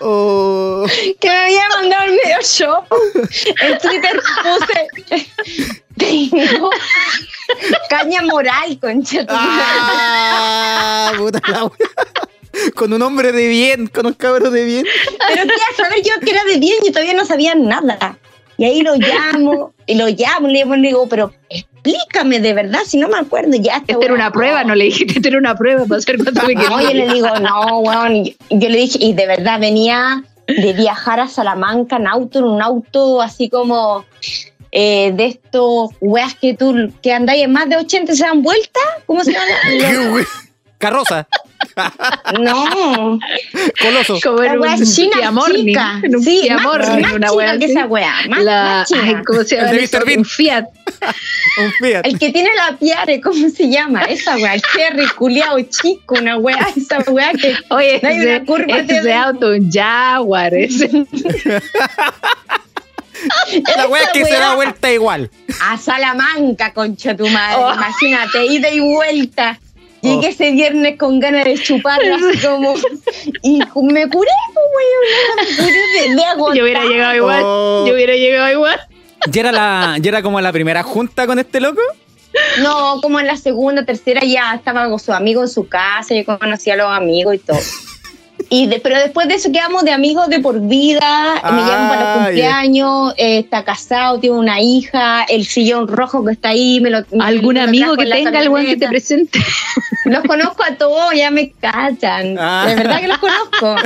[0.00, 0.86] Oh.
[1.20, 2.84] que me había mandado el medio show.
[3.60, 4.88] En Twitter puse.
[8.20, 9.24] Moral, concha.
[9.28, 11.12] ¡Ah!
[11.16, 12.72] Puta la wea.
[12.74, 14.86] Con un hombre de bien, con un cabro de bien.
[15.28, 18.18] Pero quería saber yo que era de bien y todavía no sabía nada.
[18.58, 23.08] Y ahí lo llamo, y lo llamo, le digo, pero explícame de verdad, si no
[23.08, 23.78] me acuerdo ya.
[23.78, 26.54] esta era una prueba, no le dijiste, esta era una prueba para saber cuánto me
[26.54, 27.06] No, yo quería.
[27.06, 28.16] le digo, no, weón.
[28.16, 32.38] y Yo, yo le dije, y de verdad venía de viajar a Salamanca en auto,
[32.40, 34.04] en un auto así como
[34.72, 38.42] eh, de estos weas que tú, que andáis en más de 80 y se dan
[38.42, 38.80] vuelta.
[39.06, 39.44] ¿Cómo se llama?
[40.78, 41.28] Carroza,
[42.40, 43.18] No,
[43.80, 44.18] coloso.
[44.20, 46.00] Como en la wea un china chica.
[46.02, 47.72] en un Sí, Kia más, más una china wea que así.
[47.74, 48.14] esa wea.
[48.28, 49.02] Más, La, más china.
[49.04, 49.72] ay, ¿cómo se El llama?
[49.74, 49.98] de eso?
[50.18, 50.64] Un Fiat.
[51.64, 52.04] Un Fiat.
[52.04, 54.02] El que tiene la piare, ¿cómo se llama?
[54.06, 58.26] Esa wea, el cherry culiao chico, una wea, esa wea que Oye, No hay ese,
[58.36, 60.52] una curva ese de- auto, un Jaguar.
[60.54, 60.90] Ese.
[63.76, 65.30] La wea que se da vuelta igual.
[65.60, 67.56] a Salamanca, concha tu madre.
[67.62, 67.72] Oh.
[67.74, 69.58] Imagínate, ida y vuelta.
[70.02, 72.74] Llegué ese viernes con ganas de chuparla así como.
[73.42, 75.36] Y me curé, pues, weón.
[75.36, 76.56] Me curé de, de agotar.
[76.56, 77.42] Yo hubiera llegado igual.
[77.44, 77.84] Oh.
[77.86, 78.80] Yo hubiera llegado igual.
[79.30, 81.80] ¿Ya era, la, ¿Ya era como la primera junta con este loco?
[82.62, 86.14] No, como en la segunda, tercera ya estaba con su amigo en su casa.
[86.14, 87.58] Yo conocía a los amigos y todo.
[88.54, 91.40] Y de- pero después de eso quedamos de amigos de por vida.
[91.42, 93.14] me llaman para Ah, los cumpleaños.
[93.16, 95.22] eh, está casado, tiene una hija.
[95.24, 96.78] El sillón rojo que está ahí.
[96.80, 99.38] Me lo, me ¿Algún lo amigo que tenga algo que te presente?
[100.04, 102.36] Los conozco a todos, ya me cachan.
[102.38, 102.66] Ah.
[102.68, 103.76] De verdad que los conozco.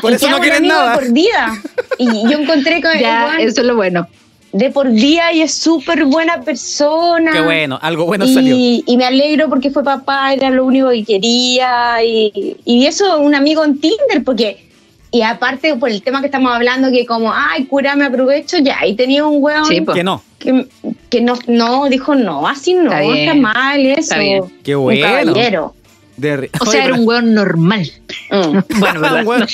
[0.00, 0.96] Por Y eso no quieren amigos nada.
[0.96, 1.52] De por vida.
[1.98, 4.08] Y yo encontré con Ya, igual, eso es lo bueno.
[4.52, 7.32] De por vida y es súper buena persona.
[7.32, 8.54] Qué bueno, algo bueno salió.
[8.56, 12.02] y, me alegro porque fue papá, era lo único que quería.
[12.04, 14.68] Y, y eso, un amigo en Tinder, porque.
[15.14, 18.78] Y aparte, por el tema que estamos hablando, que como, ay, cura, me aprovecho, ya.
[18.86, 19.84] Y tenía un weón Sí.
[19.92, 20.22] Que no.
[20.38, 20.66] que,
[21.10, 24.00] que no, no, dijo, no, así no, Está mal eso.
[24.00, 24.42] está bien.
[24.64, 25.02] Qué Un bueno.
[25.06, 25.74] caballero.
[26.16, 27.90] De ri- O Oye, sea, era un weón normal.
[28.30, 28.58] Mm.
[28.78, 29.46] Bueno, un weón, No,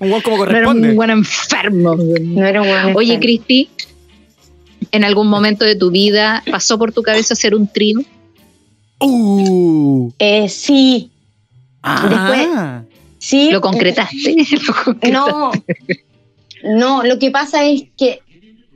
[0.00, 0.88] un weón como no era corresponde.
[0.90, 1.96] un buen enfermo.
[1.96, 3.18] No era un weón Oye.
[3.18, 3.70] Cristi,
[4.92, 8.00] ¿en algún momento de tu vida pasó por tu cabeza hacer un trío?
[9.00, 10.10] Uh.
[10.18, 11.10] Eh, sí,
[11.82, 12.82] Ah.
[13.18, 13.50] sí.
[13.50, 14.34] ¿Lo concretaste?
[14.66, 15.10] ¿Lo concretaste?
[15.12, 15.52] No,
[16.64, 18.20] no, lo que pasa es que,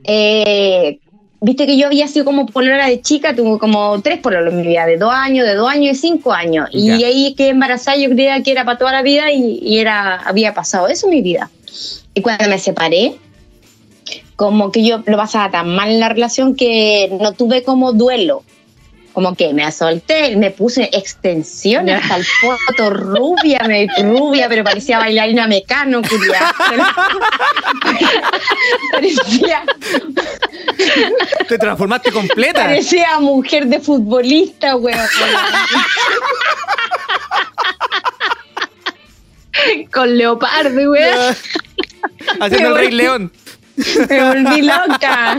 [0.05, 0.99] eh,
[1.41, 4.67] viste que yo había sido como polola de chica, tuve como tres pololos en mi
[4.67, 6.69] vida, de dos años, de dos años y cinco años.
[6.71, 7.07] Y Ya.
[7.07, 10.53] ahí que embarazada yo creía que era para toda la vida y, y era, había
[10.53, 11.49] pasado eso en mi vida.
[12.13, 13.15] Y cuando me separé,
[14.43, 18.43] como que yo lo pasaba tan mal en la relación que no tuve como duelo.
[19.13, 24.97] Como que me solté, me puse extensiones hasta el foto rubia, me, rubia, pero parecía
[24.99, 26.53] bailarina mecano, curia.
[28.91, 29.63] parecía,
[31.47, 32.63] Te transformaste completa.
[32.63, 35.07] parecía mujer de futbolista, weón.
[39.93, 41.35] Con leopardo, weón.
[42.41, 43.31] Haciendo el Rey León.
[44.09, 45.37] Me volví loca.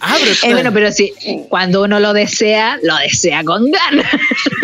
[0.00, 1.12] Ah, pero Eh, bueno, pero sí,
[1.48, 4.06] cuando uno lo desea, lo desea con ganas.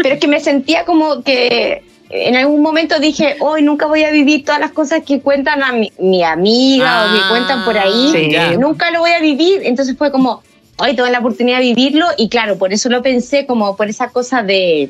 [0.03, 4.11] Pero es que me sentía como que en algún momento dije, hoy nunca voy a
[4.11, 7.79] vivir todas las cosas que cuentan a mi, mi amiga o que Ah, cuentan por
[7.79, 8.11] ahí.
[8.13, 8.31] sí.
[8.33, 8.53] ya.
[8.53, 9.61] Nunca lo voy a vivir.
[9.65, 10.43] Entonces fue como,
[10.79, 12.07] hoy tengo la oportunidad de vivirlo.
[12.17, 14.89] Y claro, por eso lo pensé como por esa cosa de...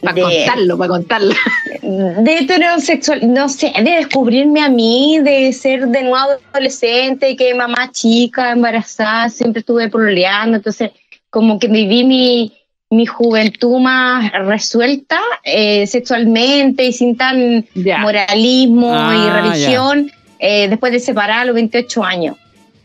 [0.00, 1.34] Para contarlo, para contarlo.
[1.82, 7.90] de heterosexual, no sé, de descubrirme a mí, de ser de nuevo adolescente, que mamá
[7.92, 10.90] chica, embarazada, siempre estuve proleando, entonces
[11.28, 12.52] como que viví mi,
[12.90, 17.66] mi juventud más resuelta eh, sexualmente y sin tan
[18.00, 22.36] moralismo Ah, y religión, eh, después de separar a los 28 años.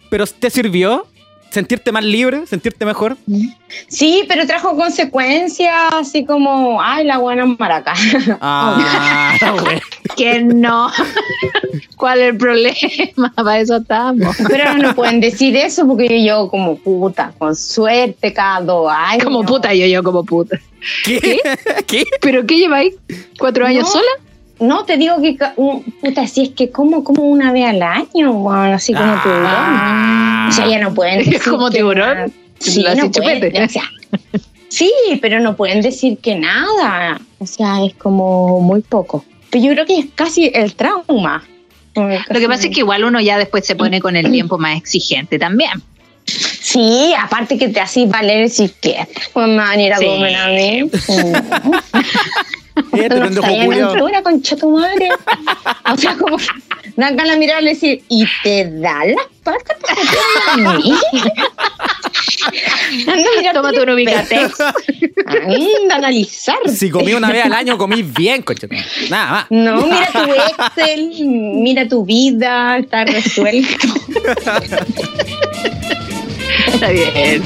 [0.10, 1.08] ¿Pero te sirvió?
[1.56, 2.46] ¿Sentirte más libre?
[2.48, 3.16] ¿Sentirte mejor?
[3.88, 7.94] Sí, pero trajo consecuencias, así como, ay, la buena maraca.
[8.42, 8.78] Ah,
[9.64, 9.80] güey.
[10.18, 10.92] Que no.
[11.96, 13.32] ¿Cuál es el problema?
[13.38, 14.36] Para eso estamos.
[14.50, 19.24] Pero no pueden decir eso porque yo como puta, con suerte cada dos años.
[19.24, 20.60] Como puta, yo, yo como puta.
[21.06, 21.40] ¿Qué?
[21.88, 22.04] ¿Qué?
[22.20, 22.96] ¿Pero qué lleváis?
[23.40, 23.92] ¿Cuatro años No.
[23.92, 24.12] sola?
[24.60, 25.38] No, te digo que,
[26.02, 29.46] puta, si es que como, como una vez al año, bueno, así como tiburón.
[29.48, 30.48] Ah.
[30.50, 32.16] O sea, ya no pueden decir ¿Como que tiburón?
[32.18, 32.28] nada.
[32.60, 33.64] Sí, Así no pueden, chupete.
[33.64, 33.84] o sea,
[34.70, 34.92] sí,
[35.22, 37.20] pero no pueden decir que nada.
[37.40, 39.26] O sea, es como muy poco.
[39.50, 41.44] Pero yo creo que es casi el trauma.
[41.96, 44.78] Lo que pasa es que igual uno ya después se pone con el tiempo más
[44.78, 45.72] exigente también.
[46.26, 48.98] Sí, aparte que te haces valer si que
[49.34, 50.06] pues me van a ir a Sí.
[50.06, 50.90] comer a mí.
[52.76, 55.10] Este no pendejo altura, concha tu madre.
[55.92, 56.38] O sea, como
[56.96, 60.94] dan ganas de mirarle y decir, ¿y te da las patas para comerme a mí?
[63.08, 64.60] Anda, mira, Tómate un ubicatex.
[64.60, 66.58] Anda analizar.
[66.68, 68.68] Si comí una vez al año, comí bien, coche.
[69.10, 69.46] Nada más.
[69.52, 73.88] No, mira tu Excel, mira tu vida, está resuelto.
[76.74, 77.44] Está bien.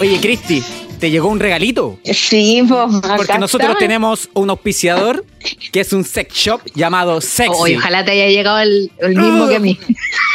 [0.00, 0.62] Oye, Cristi,
[0.98, 1.98] ¿te llegó un regalito?
[2.04, 2.80] Sí, pues.
[3.16, 3.78] Porque nosotros está.
[3.78, 5.24] tenemos un auspiciador
[5.72, 7.52] que es un sex shop llamado Sexy.
[7.58, 9.78] Oye, ojalá te haya llegado el, el mismo que a mí.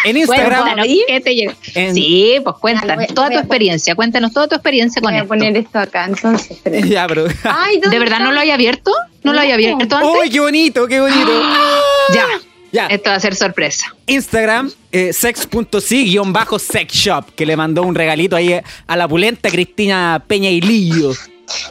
[0.05, 1.53] En Instagram, Cuéntanos, ¿qué te llegó?
[1.73, 3.95] En- Sí, pues cuéntanos Ah, voy- toda tu voy a- experiencia.
[3.95, 5.27] Cuéntanos toda tu experiencia con Voy a esto.
[5.29, 6.59] poner esto acá, entonces.
[6.87, 7.25] ya, pero.
[7.43, 8.25] Ay, ¿dónde ¿De verdad está?
[8.25, 8.91] no lo haya abierto?
[9.23, 10.11] ¿No lo haya abierto antes?
[10.21, 11.31] ¡Uy, qué bonito, qué bonito!
[12.13, 12.27] Ya,
[12.75, 13.85] Ya, esto va a ser sorpresa.
[14.05, 20.49] Instagram, eh, sex.si-sex shop, que le mandó un regalito ahí a la pulenta Cristina Peña
[20.49, 21.13] y Lillo.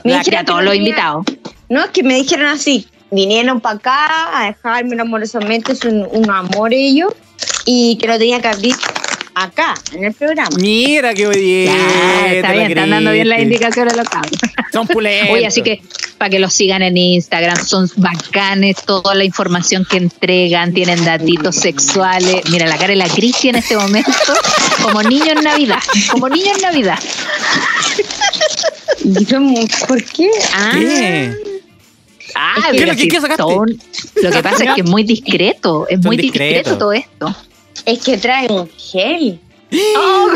[0.02, 1.26] Me La que a todos no los invitados.
[1.68, 2.88] No, es que me dijeron así.
[3.10, 7.12] Vinieron para acá a dejarme amorosamente, es un, un amor ellos,
[7.64, 8.74] y que lo tenía que abrir
[9.34, 10.50] acá, en el programa.
[10.56, 11.72] Mira qué bonito.
[11.72, 14.38] Ya, está bien, están dando bien las indicaciones a los cabros.
[14.72, 15.34] Son pulentos.
[15.34, 15.82] Oye, así que
[16.18, 21.56] para que los sigan en Instagram, son bacanes, toda la información que entregan, tienen datitos
[21.56, 22.42] sexuales.
[22.50, 24.10] Mira la cara de la Cristi en este momento,
[24.82, 26.98] como niño en Navidad, como niño en Navidad.
[29.88, 30.30] ¿Por qué?
[30.54, 31.53] Ah, ¿Qué?
[32.34, 33.42] Ah, ¿Qué pero lo que- si qué sacaste?
[33.42, 33.78] son-
[34.22, 37.34] lo que pasa es que es muy discreto, es Son muy discreto todo esto.
[37.86, 39.40] es que trae un gel.
[39.96, 40.28] Oh,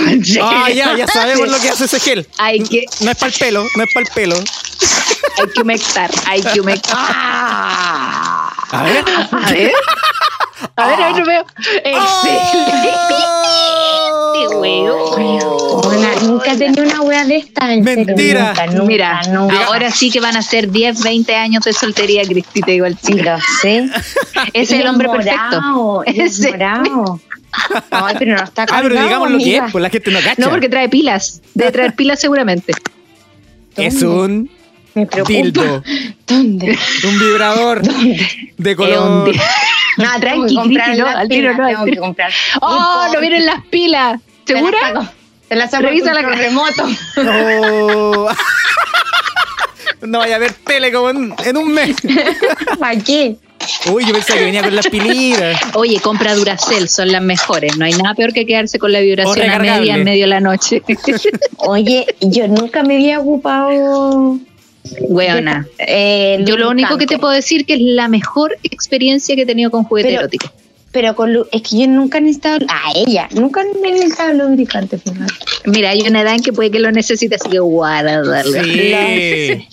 [0.42, 2.26] Ah, ya, ya sabemos lo que hace ese gel.
[2.38, 4.34] Hay que, No es para el pelo, no es para el pelo.
[4.36, 6.96] hay que humectar, hay que humectar.
[6.98, 8.52] Ah.
[8.70, 9.04] A ver.
[9.30, 9.72] A ver.
[10.76, 11.44] A ver, a ver, veo.
[11.84, 12.90] Excelente,
[14.46, 15.84] weón.
[15.86, 17.66] Una- nunca he tenido una wea de esta.
[17.66, 18.48] Mentira.
[18.48, 19.64] Nunca, nunca, Mira, nunca.
[19.66, 22.96] ahora sí que van a ser 10, 20 años de soltería, Cristi, te digo al
[22.98, 23.24] Sí, chico.
[23.24, 23.88] lo sé.
[24.52, 26.02] Es el hombre perfecto.
[26.04, 27.20] Es Ese- morado.
[27.90, 30.20] Ay, pero no está Ah, pero cargado, digamos lo que es, pues la gente no
[30.20, 30.34] cacha.
[30.38, 31.40] No, porque trae pilas.
[31.54, 32.72] Debe traer pilas seguramente.
[33.76, 34.50] es un
[34.94, 35.82] Me dildo,
[36.26, 36.78] ¿Dónde?
[37.04, 39.34] un vibrador de Es color.
[39.96, 42.30] No, Tranqui, Cristi, no, al tiro no, Tengo que comprar.
[42.60, 44.20] ¡Oh, no vienen las pilas!
[44.54, 45.12] ¿Segura?
[45.48, 45.88] Te la saco.
[45.88, 46.86] Te la Revisa remoto.
[47.16, 48.28] Oh.
[50.02, 51.96] No vaya a ver tele como en, en un mes.
[52.78, 53.36] ¿Para qué?
[53.90, 55.60] Uy, yo pensaba que venía con las pilitas.
[55.74, 57.76] Oye, compra Duracell, son las mejores.
[57.76, 60.40] No hay nada peor que quedarse con la vibración a media en medio de la
[60.40, 60.82] noche.
[61.56, 64.38] Oye, yo nunca me había ocupado.
[65.00, 65.66] Weona.
[65.78, 69.46] eh, Yo lo único que te puedo decir que es la mejor experiencia que he
[69.46, 70.52] tenido con juguete Pero- erótico.
[70.90, 72.64] Pero con es que yo nunca he necesitado.
[72.68, 75.32] A ella, nunca me he necesitado lubricante, fíjate.
[75.66, 78.42] Mira, hay una edad en que puede que lo necesite, así que guárdalo.
[78.42, 79.68] Sí.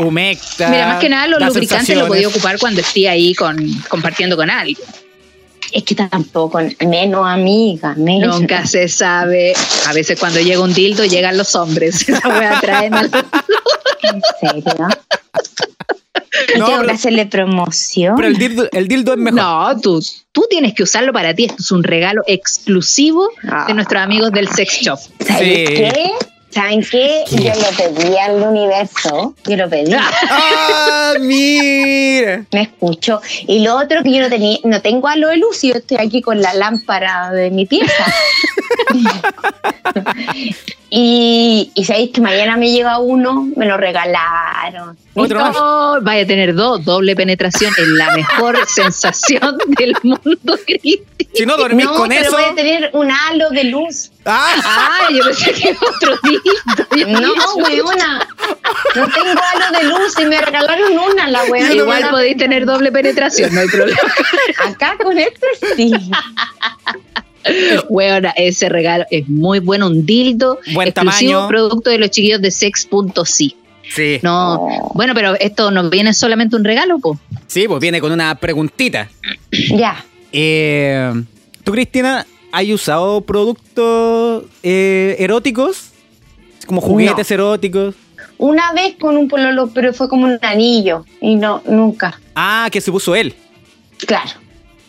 [0.00, 0.68] Humecta.
[0.70, 3.56] Mira, más que nada los lubricantes lo podía ocupar cuando esté ahí con,
[3.88, 4.76] compartiendo con alguien.
[5.70, 8.40] Es que tampoco, menos amiga, menos.
[8.40, 9.52] Nunca se sabe.
[9.86, 12.00] A veces cuando llega un dildo llegan los hombres.
[12.08, 13.10] Esa wea traen al-
[14.02, 14.88] ¿En serio?
[16.58, 18.16] No, Tengo pero- que hacerle promoción.
[18.16, 19.40] Pero el dildo, el dildo es mejor.
[19.40, 21.44] No, tú, tú tienes que usarlo para ti.
[21.44, 23.64] Esto es un regalo exclusivo Ah.
[23.68, 24.98] de nuestros amigos del sex shop.
[25.26, 25.64] ¿Saben Sí.
[25.66, 26.10] qué?
[26.50, 27.24] ¿Saben qué?
[27.30, 29.34] Yo lo pedí al universo.
[29.46, 29.92] Yo lo pedí.
[29.94, 32.46] ¡Ah, mira!
[32.52, 33.20] Me escucho.
[33.46, 35.98] Y lo otro que yo no tenía, no tengo halo de luz y yo estoy
[36.00, 37.92] aquí con la lámpara de mi pieza.
[40.90, 44.96] y, y sabéis que mañana me llega uno, me lo regalaron.
[45.18, 46.02] Otro más.
[46.02, 51.04] Vaya a tener dos, doble penetración es la mejor sensación del mundo, Cristi.
[51.34, 52.32] Si no dormís no, con pero eso.
[52.32, 54.10] voy a tener un halo de luz.
[54.24, 54.54] ¡Ah!
[54.64, 57.20] Ah, yo pensé que otro dildo.
[57.20, 58.26] No, weona.
[58.94, 61.74] No tengo halo de luz y me regalaron una, la weona.
[61.74, 64.00] Igual podéis tener doble penetración, no hay problema.
[64.66, 65.46] Acá con este
[65.76, 65.92] sí.
[67.88, 71.48] Weona, ese regalo es muy bueno, un dildo Buen exclusivo tamaño.
[71.48, 73.56] producto de los chiquillos de sex.si.
[73.94, 74.20] Sí.
[74.22, 77.18] No, bueno, pero esto no viene solamente un regalo, po.
[77.46, 79.08] Sí, pues viene con una preguntita.
[79.50, 80.04] Ya.
[80.32, 81.12] Eh,
[81.64, 85.90] ¿Tú, Cristina, has usado productos eh, eróticos?
[86.66, 87.94] Como juguetes eróticos.
[88.36, 91.04] Una vez con un pololo, pero fue como un anillo.
[91.20, 92.20] Y no, nunca.
[92.34, 93.34] Ah, que se puso él.
[94.06, 94.30] Claro.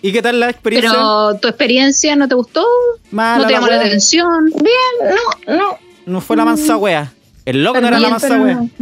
[0.02, 0.92] ¿Y qué tal la experiencia?
[0.92, 2.66] Pero tu experiencia no te gustó,
[3.12, 3.86] Mala no te la llamó la wea.
[3.88, 4.46] atención.
[4.46, 5.16] Bien,
[5.48, 5.78] no, no.
[6.06, 7.12] No fue la mansa wea.
[7.50, 8.56] El loco no era la wea.
[8.56, 8.70] no.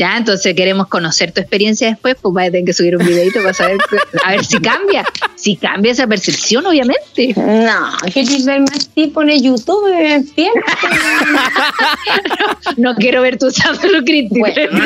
[0.00, 3.42] Ya, entonces queremos conocer tu experiencia después, pues vas a tener que subir un videito
[3.42, 3.76] para saber,
[4.24, 5.04] a ver si cambia,
[5.34, 7.34] si cambia esa percepción, obviamente.
[7.36, 10.52] No, queréis verme así, pone YouTube, me bien.
[12.78, 14.38] No quiero ver tu usándolo, Cristi.
[14.38, 14.80] Bueno,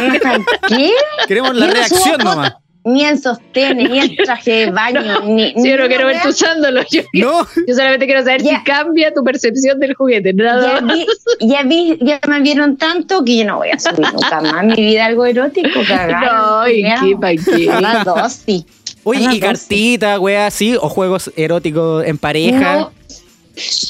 [0.66, 0.91] ¿qué?
[1.28, 2.55] Queremos la no reacción nomás.
[2.85, 5.53] Ni en sostén, ni en traje de baño, ni.
[5.57, 6.82] Sí, yo no ni quiero una verte usándolo.
[6.91, 8.59] Yo, No, yo solamente quiero saber Ya.
[8.59, 10.32] si cambia tu percepción del juguete.
[10.35, 10.97] Nada Ya, más.
[10.97, 11.07] vi-
[11.41, 14.74] ya, vi- ya me vieron tanto que yo no voy a subir nunca más mi
[14.76, 15.80] vida algo erótico.
[15.89, 16.28] Cagaron,
[16.62, 17.70] No, ¿y qué, pa' qué?
[17.70, 18.66] A las dos, sí.
[19.03, 22.76] Oye, y dos, cartita, wea, así, o juegos eróticos en pareja.
[22.76, 22.93] No,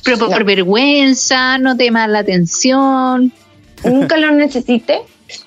[0.04, 0.34] Pero por, No.
[0.36, 3.32] por vergüenza, no te llama la atención.
[3.84, 5.00] nunca lo necesité.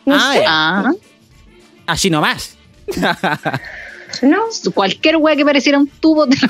[0.05, 0.43] No Ah, sé.
[0.47, 0.91] Ah,
[1.85, 2.57] Así nomás.
[4.21, 4.38] No,
[4.73, 6.27] cualquier wea que pareciera un tubo.
[6.27, 6.49] te lo-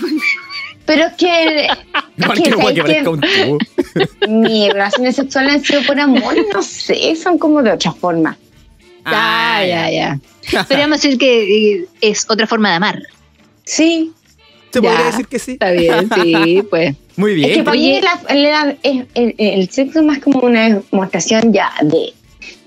[0.85, 1.67] pero es que.
[2.17, 2.81] que, Cualquier wea ¿sabes que qué?
[2.81, 3.57] parezca un tubo.
[4.43, 8.37] Mis relaciones sexuales han sido por amor, no sé, son como de otra forma.
[9.03, 10.19] Ah, ya, ya.
[10.67, 13.01] Podríamos decir que eh, es otra forma de amar.
[13.63, 14.11] Sí.
[14.71, 15.53] ¿Se podría decir que sí?
[15.53, 16.95] Está bien, sí, pues.
[17.15, 17.65] Muy Es que bien.
[17.65, 17.93] para Oye.
[17.93, 22.13] mí la- la- es- el, el sexo es más como una demostración ya de,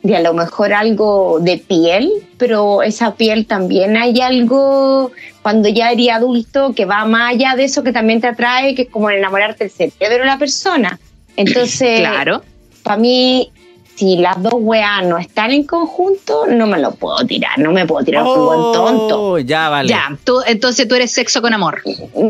[0.02, 5.10] de a lo mejor algo de piel, pero esa piel también hay algo
[5.42, 8.82] cuando ya eres adulto que va más allá de eso que también te atrae, que
[8.82, 10.98] es como el enamorarte del cerebro de la persona.
[11.36, 12.42] Entonces, Claro.
[12.82, 13.50] para mí,
[13.94, 17.84] si las dos weas no están en conjunto, no me lo puedo tirar, no me
[17.84, 19.22] puedo tirar un buen tonto.
[19.32, 19.90] Oh, ya, vale.
[19.90, 21.82] Ya, tú, entonces tú eres sexo con amor.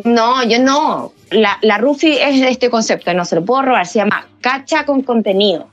[0.04, 1.12] No, yo no.
[1.30, 4.84] La, la Rufi es de este concepto, no se lo puedo robar, se llama cacha
[4.84, 5.68] con contenido.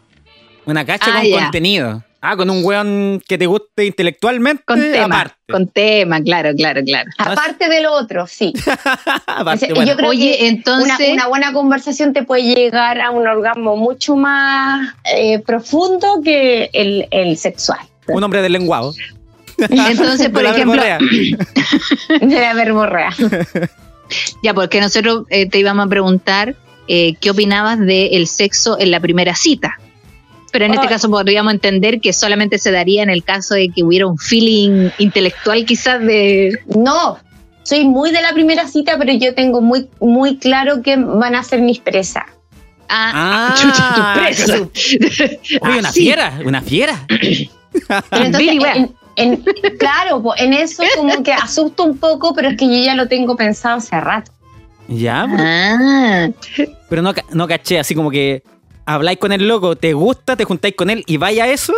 [0.68, 1.40] Una cacha Ah, con ya.
[1.44, 2.04] contenido.
[2.22, 4.64] Ah, con un weón que te guste intelectualmente.
[4.66, 5.06] Con tema.
[5.22, 5.36] Aparte.
[5.50, 7.10] Con tema, claro, claro, claro.
[7.18, 8.54] Aparte de lo otro, sí.
[9.28, 9.90] Aparte, bueno.
[9.92, 10.96] yo creo Oye, que entonces.
[11.00, 16.70] una, una buena conversación te puede llegar a un orgasmo mucho más eh, profundo que
[16.74, 17.80] el, el sexual.
[18.08, 18.94] Un hombre del lenguado.
[19.58, 20.82] Entonces, por De la ejemplo.
[22.22, 23.10] De la verborrea.
[24.44, 26.56] ya, porque nosotros eh, te íbamos a preguntar
[26.88, 29.78] eh, qué opinabas del sexo en la primera cita.
[30.58, 33.84] Pero en este caso podríamos entender que solamente se daría en el caso de que
[33.84, 36.58] hubiera un feeling intelectual quizás de...
[36.76, 37.20] No,
[37.62, 41.44] soy muy de la primera cita, pero yo tengo muy, muy claro que van a
[41.44, 42.24] ser mis presas.
[42.90, 45.60] Ah, Ah, chucha, tu presa.
[45.62, 47.06] Oye, una Ah, fiera, una fiera.
[48.10, 49.44] Pero entonces, en, en-
[49.78, 53.36] claro, en eso como que asusto un poco, pero es que yo ya lo tengo
[53.36, 54.32] pensado hace rato.
[54.88, 55.38] Ya, bro.
[55.40, 56.30] Ah,
[56.90, 58.42] pero no, no caché, así como que
[58.88, 61.74] habláis con el loco, te gusta, te juntáis con él y vaya eso.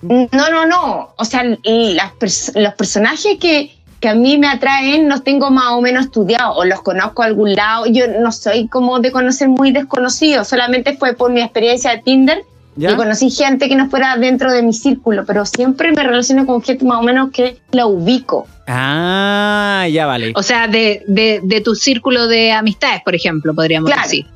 [0.00, 1.14] No, no, no.
[1.18, 5.68] O sea, las pers- los personajes que, que a mí me atraen los tengo más
[5.72, 7.86] o menos estudiados o los conozco a algún lado.
[7.86, 12.42] Yo no soy como de conocer muy desconocidos, solamente fue por mi experiencia de Tinder
[12.74, 12.90] ¿Ya?
[12.92, 16.62] y conocí gente que no fuera dentro de mi círculo, pero siempre me relaciono con
[16.62, 18.46] gente más o menos que la ubico.
[18.66, 20.32] Ah, ya vale.
[20.34, 24.02] o sea, de, de, de tu círculo de amistades, por ejemplo, podríamos Claro.
[24.04, 24.26] decir.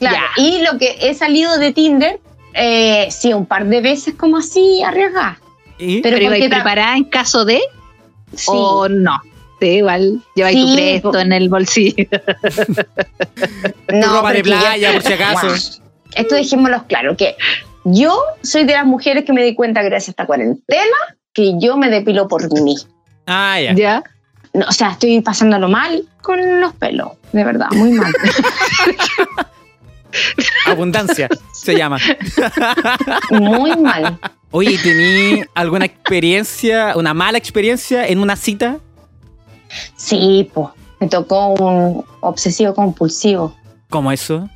[0.00, 0.16] Claro.
[0.36, 0.42] Ya.
[0.42, 2.18] Y lo que he salido de Tinder,
[2.54, 5.38] eh, sí, un par de veces como así, arriesgada.
[5.78, 6.00] ¿Y?
[6.02, 7.60] Pero ¿Pero preparada en caso de
[8.34, 8.46] Sí.
[8.48, 9.20] o no?
[9.60, 11.18] Sí, igual lleváis tu Sí, presto po.
[11.18, 12.06] en el bolsillo.
[13.88, 15.46] Tu ropa de yo- playa, por si acaso.
[15.48, 15.58] Guau.
[16.14, 17.36] Esto dejémoslo claro, que
[17.84, 20.96] yo soy de las mujeres que me di cuenta gracias a esta cuarentena
[21.32, 22.74] que yo me depilo por mí.
[23.26, 23.74] Ah, ya.
[23.74, 24.02] ¿Ya?
[24.52, 28.12] No, o sea, estoy pasándolo mal con los pelos, de verdad, muy mal.
[30.66, 31.98] Abundancia se llama.
[33.30, 34.18] muy mal.
[34.50, 38.78] Oye, ¿y ¿tení alguna experiencia, una mala experiencia en una cita?
[39.96, 43.54] Sí, pues, me tocó un obsesivo compulsivo.
[43.88, 44.48] ¿Cómo eso?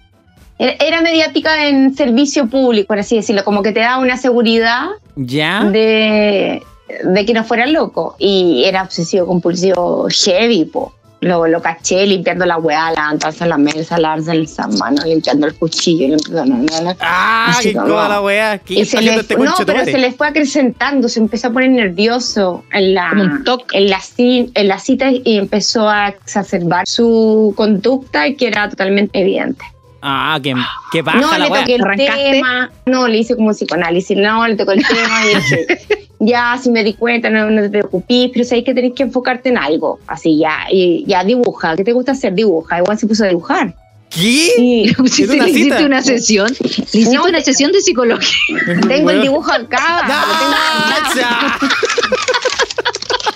[0.58, 4.86] Era, era mediática en servicio público, por así decirlo, como que te da una seguridad
[5.16, 5.64] ¿Ya?
[5.64, 6.62] de,
[7.04, 8.16] de que no fuera loco.
[8.18, 10.92] Y era obsesivo compulsivo heavy, po.
[11.24, 16.08] Lo, lo caché limpiando la weá, levantarse la mesa, lavarse las manos, limpiando el cuchillo,
[16.08, 16.44] limpiando...
[16.44, 16.96] no, no, no.
[17.00, 18.58] Ah, qué coda la weá.
[18.58, 22.64] ¿Qué Y se este no, pero se le fue acrecentando, se empezó a poner nervioso
[22.72, 23.78] en la, Como un toque.
[23.78, 29.18] en la, en la cita y empezó a exacerbar su conducta y que era totalmente
[29.18, 29.64] evidente.
[30.06, 30.54] Ah, qué,
[30.92, 34.46] qué baja no la le toqué el tema, no, le hice como un psicoanálisis, no,
[34.46, 35.66] le tocó el tema y dije,
[36.26, 39.48] ya, si me di cuenta, no, no te preocupes, pero sabes que tenés que enfocarte
[39.50, 42.34] en algo, así ya, y ya dibuja, ¿qué te gusta hacer?
[42.34, 43.74] Dibuja, igual se puso a dibujar.
[44.10, 44.52] ¿Qué?
[44.56, 46.48] Le hiciste, una le hiciste una sesión.
[46.60, 48.56] Le hiciste No, una sesión de psicología.
[48.88, 51.14] tengo el dibujo acá, lo tengo ¡Ah, acá.
[51.16, 51.58] ya!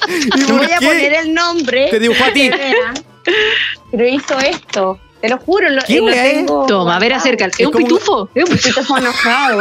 [0.36, 1.88] ¿Y voy a poner el nombre.
[1.90, 2.50] Te dibujó a ti.
[3.90, 4.98] Pero hizo esto.
[5.20, 6.34] Te lo juro, lo, ¿Qué lo wea es?
[6.34, 6.64] tengo.
[6.66, 7.52] Toma, a ver, acércalo.
[7.58, 8.30] Es un pitufo.
[8.34, 9.60] Es Un pitufo enojado.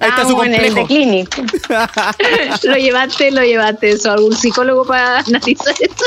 [0.00, 0.86] Ahí está su en el complejo.
[0.86, 1.36] Clinic.
[2.64, 6.04] Lo llevaste, lo llevaste eso, algún psicólogo para analizar eso.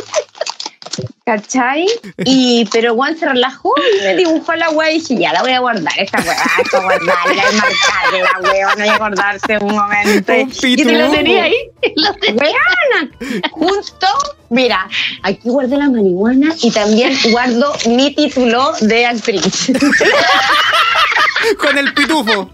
[1.26, 1.86] ¿cachai?
[2.26, 5.52] Y, pero Juan se relajó y me dibujó la wea y dije, ya la voy
[5.52, 10.34] a guardar, esta wea, esta guardarla y marcarla, la no voy a acordarse un momento.
[10.34, 11.56] Un Y te ¿Lo tenía ahí?
[11.96, 12.42] Lo tenía.
[12.42, 13.12] Weona,
[13.52, 14.08] justo,
[14.50, 14.88] mira,
[15.24, 19.72] aquí guardé la marihuana y también guardo mi título de actriz.
[21.58, 22.52] Con el pitufo.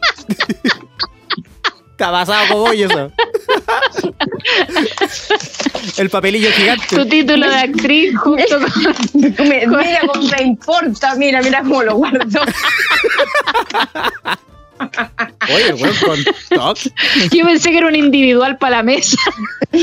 [1.98, 3.12] Está basado cogollo eso.
[5.98, 6.95] El papelillo gigante.
[6.95, 8.60] Tu título de actriz justo
[9.16, 9.22] con...
[9.50, 12.41] Me- mira cómo me importa, mira, mira cómo lo guardo.
[15.52, 16.20] Oye, el weón con
[16.50, 16.78] TOC.
[17.32, 19.18] Yo pensé que era un individual para la mesa.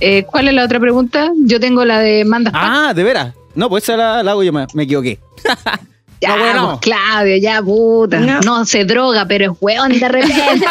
[0.00, 1.30] Eh, ¿Cuál es la otra pregunta?
[1.44, 2.52] Yo tengo la de mandas.
[2.54, 3.34] Ah, de veras.
[3.56, 5.18] No, pues esa la, la hago yo, me, me equivoqué.
[6.20, 6.68] ya, no, bueno.
[6.68, 8.20] pues, Claudio, ya puta.
[8.20, 8.40] No.
[8.40, 8.64] No.
[8.64, 10.34] se droga, pero es weón de repente.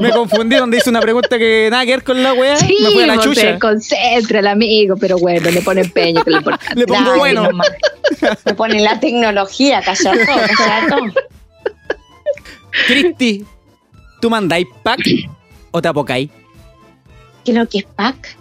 [0.00, 2.56] Me confundí donde hice una pregunta que nada que ver con la weá.
[2.56, 3.40] sí, me fui a la pues, chucha.
[3.40, 6.74] se concentra el amigo, pero bueno, le pone empeño que es lo importante.
[6.74, 7.42] Le pongo Dale, bueno.
[7.44, 7.68] nomás.
[8.44, 10.18] Me ponen la tecnología, callato.
[12.86, 13.46] Cristi,
[14.20, 15.00] ¿tú mandáis pack
[15.70, 16.28] o te apocáis?
[17.44, 18.36] ¿Qué es lo que es pack?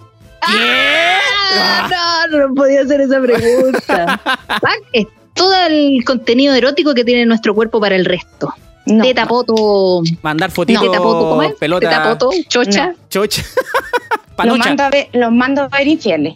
[1.54, 4.22] Ah, no, no podía hacer esa pregunta.
[4.48, 8.54] Pack es todo el contenido erótico que tiene nuestro cuerpo para el resto.
[8.88, 9.04] No.
[9.04, 11.54] Teta, poto, Mandar fotitos, teta, poto, ¿cómo es?
[11.56, 12.93] pelota, Teta, poto, chocha.
[13.10, 13.43] chocha,
[14.43, 16.36] Los mando, a ver, los mando a ver infieles.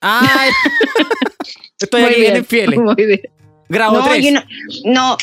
[0.00, 0.46] Ah,
[1.80, 2.78] estoy Muy aquí bien, bien infiel.
[2.80, 3.20] Muy bien.
[3.68, 4.24] Grado No, 3.
[4.24, 4.42] yo no,
[4.84, 5.16] no.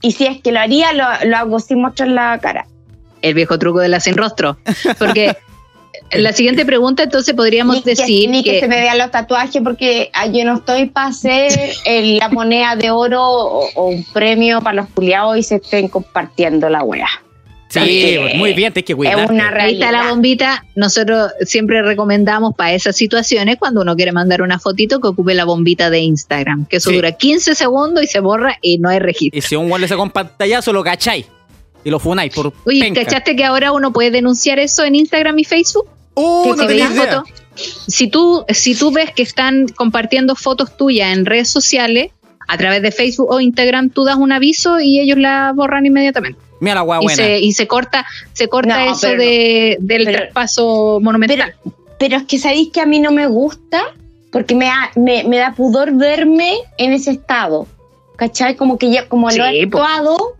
[0.00, 2.66] Y si es que lo haría, lo, lo hago sin mostrar la cara.
[3.22, 4.56] El viejo truco de la sin rostro.
[4.98, 5.36] Porque
[6.12, 9.10] la siguiente pregunta, entonces podríamos Ni que, decir ni que, que, se me vean los
[9.10, 11.52] tatuajes porque ah, yo no estoy para hacer
[11.84, 15.88] el- la moneda de oro o, o un premio para los culiados y se estén
[15.88, 17.08] compartiendo la wea.
[17.68, 19.32] Sí, pues, muy bien, tienes que Es cuidarte.
[19.32, 20.64] una ahí está la bombita.
[20.76, 25.44] Nosotros siempre recomendamos para esas situaciones, cuando uno quiere mandar una fotito, que ocupe la
[25.44, 26.96] bombita de Instagram, que eso Sí.
[26.96, 29.36] dura 15 segundos y se borra y no hay registro.
[29.36, 31.26] Y si un weón le un pantallazo, lo cacháis.
[31.84, 33.04] Y lo funáis por Oye, penca.
[33.04, 35.86] ¿cachaste que ahora uno puede denunciar eso en Instagram y Facebook?
[36.16, 37.04] Uh, Que no tenía idea.
[37.04, 37.28] fotos.
[37.86, 42.10] Si tú, si tú ves que están compartiendo fotos tuyas en redes sociales,
[42.48, 46.38] a través de Facebook o Instagram, tú das un aviso y ellos la borran inmediatamente.
[46.60, 50.04] Mira la weá y, se, y se corta, se corta No, eso pero de, del
[50.04, 51.54] Pero- traspaso monumental.
[51.98, 53.82] Pero es que sabéis que a mí no me gusta
[54.32, 57.66] porque me, da- me, me da pudor verme en ese estado.
[58.16, 58.54] ¿Cachai?
[58.56, 59.78] Como que ya, como lo he Sí, po.
[59.82, 60.36] actuado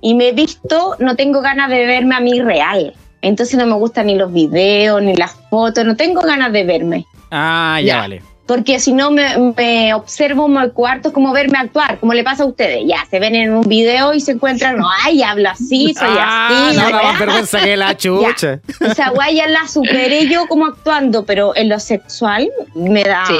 [0.00, 2.94] y me he visto, no tengo ganas de verme a mí real.
[3.22, 7.04] Entonces no me gustan ni los videos, ni las fotos, no tengo ganas de verme.
[7.30, 7.96] Ah, ya, Ya.
[7.98, 8.22] vale.
[8.46, 12.24] Porque si no me, me observo en el cuarto, es como verme actuar, como le
[12.24, 12.82] pasa a ustedes.
[12.86, 16.48] Ya, se ven en un video y se encuentran, no, ay, hablo así, soy ah,
[16.70, 16.76] así.
[16.78, 17.02] no, weá.
[17.02, 18.60] más vergüenza que la chucha.
[18.80, 23.26] Esa guay ya la superé yo como actuando, pero en lo sexual me da.
[23.26, 23.34] Sí,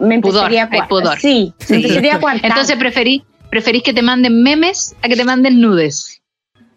[0.00, 1.18] me Pudor, empezaría a hay cuar- pudor.
[1.20, 1.74] Sí, Sí.
[1.74, 2.50] me empezaría a cuartar.
[2.50, 6.20] Entonces preferí, preferís que te manden memes a que te manden nudes.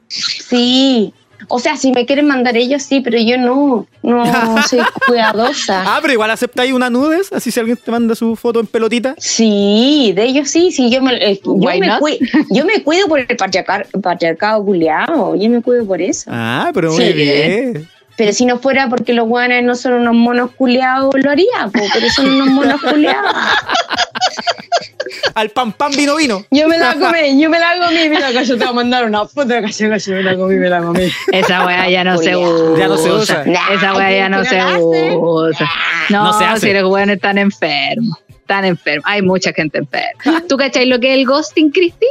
[0.07, 1.11] sí.
[1.47, 3.87] O sea, si me quieren mandar ellos, sí, pero yo no.
[4.03, 4.23] No
[4.67, 5.83] soy cuidadosa.
[5.85, 9.15] Ah, pero igual aceptáis una nudes, así si alguien te manda su foto en pelotita.
[9.17, 11.87] Sí, de ellos sí, sí, yo me, eh, yo me,
[12.51, 16.29] yo cuido por el patriarca- patriarcado culiado, yo me cuido por eso.
[16.33, 17.13] Ah, pero muy Sí.
[17.13, 17.87] bien.
[18.17, 21.81] Pero si no fuera porque los guanes no son unos monos culiados, lo haría, po,
[21.93, 23.35] pero son unos monos culiados.
[25.35, 26.45] Al pan pan vino vino.
[26.49, 29.05] Yo me la comí, yo me la comí, mira que yo te voy a mandar
[29.05, 31.11] una foto de que yo, que yo me la comí, me la comí.
[31.31, 32.79] Esa weá ya no se usa.
[32.79, 33.43] Ya no se usa.
[33.71, 35.69] Esa weá ya no ¿por qué se la usa.
[36.09, 36.67] No, No se hace.
[36.67, 38.17] si los weones están enfermos.
[38.29, 39.03] Están enfermos.
[39.07, 40.41] Hay mucha gente enferma.
[40.47, 42.07] ¿Tú cachai lo que es el ghosting, Cristi?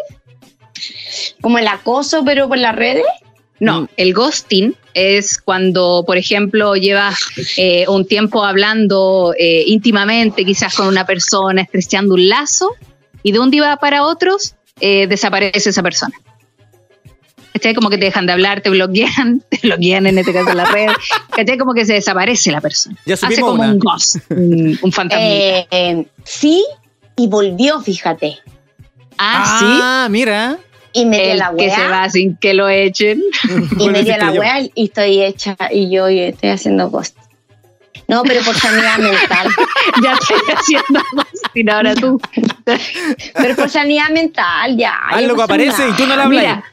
[1.40, 3.04] Como el acoso, pero por las redes.
[3.58, 3.88] No, Mm.
[3.96, 7.18] el ghosting es cuando, por ejemplo, llevas
[7.56, 12.70] eh, un tiempo hablando eh, íntimamente, quizás con una persona, estrechando un lazo,
[13.22, 16.14] y de un día para otros eh, desaparece esa persona.
[17.52, 17.72] ¿Cachai?
[17.74, 20.64] Como que te dejan de hablar, te bloquean, te bloquean en este caso en la
[20.64, 20.88] red.
[21.30, 21.56] ¿Cachai?
[21.56, 22.96] Como que se desaparece la persona.
[23.06, 23.72] Ya Hace como una.
[23.72, 25.24] un ghost, un, un fantasma.
[25.24, 26.64] Eh, eh, sí,
[27.16, 28.38] y volvió, fíjate.
[29.18, 30.58] ah, Ah, mira.
[30.94, 33.20] Y me dio El la que se va sin que lo echen.
[33.44, 34.40] Y Bueno, me dio la yo.
[34.40, 37.16] weá y estoy hecha, y yo estoy haciendo post.
[38.08, 39.48] No, pero por sanidad mental.
[40.02, 42.20] ya estoy haciendo ghosting ahora tú.
[43.34, 44.94] Pero por sanidad mental, ya.
[45.22, 45.88] Lo que pasa aparece nada.
[45.88, 46.42] y tú no le hablas.
[46.42, 46.64] Mira,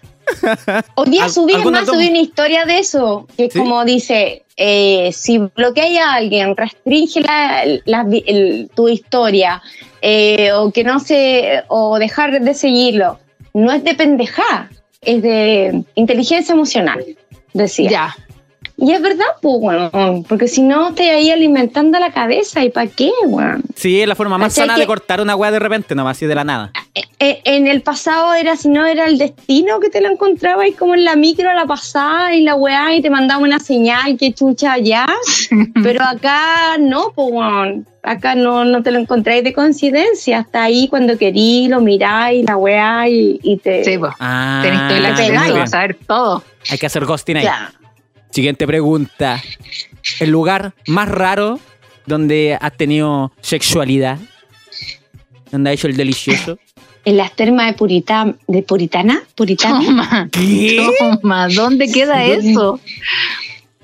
[0.95, 3.59] Hoy día subí, ¿alguna más subí una historia de eso, que es ¿Sí?
[3.59, 9.61] como dice, eh, si bloqueas a alguien, restringe la, la- el- tu historia,
[10.01, 13.19] eh, o que no se, o dejar de seguirlo,
[13.53, 14.69] no es de pendejá.
[15.01, 17.03] es de inteligencia emocional,
[17.53, 17.89] decía.
[17.89, 18.15] Ya.
[18.77, 22.87] Y es verdad, pues, weón, porque si no te ahí alimentando la cabeza, ¿y para
[22.87, 23.63] qué, weón?
[23.75, 26.17] Sí, es la forma más ¿Cachai sana que- de cortar una weá de repente, nomás
[26.17, 26.71] así de la nada.
[26.93, 30.73] Eh, En el pasado era, si no era el destino que te lo encontraba y
[30.73, 34.33] como en la micro la pasada y la weá y te mandaba una señal que
[34.33, 35.05] chucha allá.
[35.83, 37.85] Pero acá no, pues.
[38.03, 40.39] Acá no, no te lo encontráis de coincidencia.
[40.39, 43.85] Hasta ahí cuando querí, lo miráis, la weá y, y te.
[43.85, 44.13] Sí, pues.
[44.19, 45.51] Ah, Tenés todo el la acceso pegáis.
[45.53, 46.43] muy a saber todo.
[46.69, 47.43] Hay que hacer ghosting ahí.
[47.43, 47.73] Claro.
[48.31, 49.41] Siguiente pregunta.
[50.19, 51.59] ¿El lugar más raro
[52.07, 54.17] donde has tenido sexualidad?
[55.51, 56.57] ¿Donde has hecho el delicioso?
[57.03, 60.29] En las termas de, Purita, de Puritana, Puritana Toma.
[60.31, 60.87] ¿Qué?
[60.99, 61.47] Toma.
[61.49, 62.79] ¿Dónde queda eso?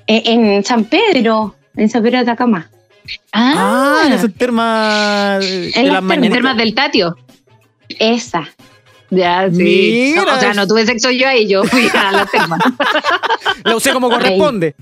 [0.06, 2.70] eh, en San Pedro, en San Pedro de Atacama.
[3.32, 7.16] Ah, Ah, en termas En las las termas del Tatio.
[7.88, 8.48] Esa.
[9.10, 10.12] Ya, sí.
[10.14, 10.24] Mira.
[10.24, 12.58] No, o sea, no tuve sexo yo ahí, yo fui a la terma.
[13.64, 14.74] La usé como corresponde.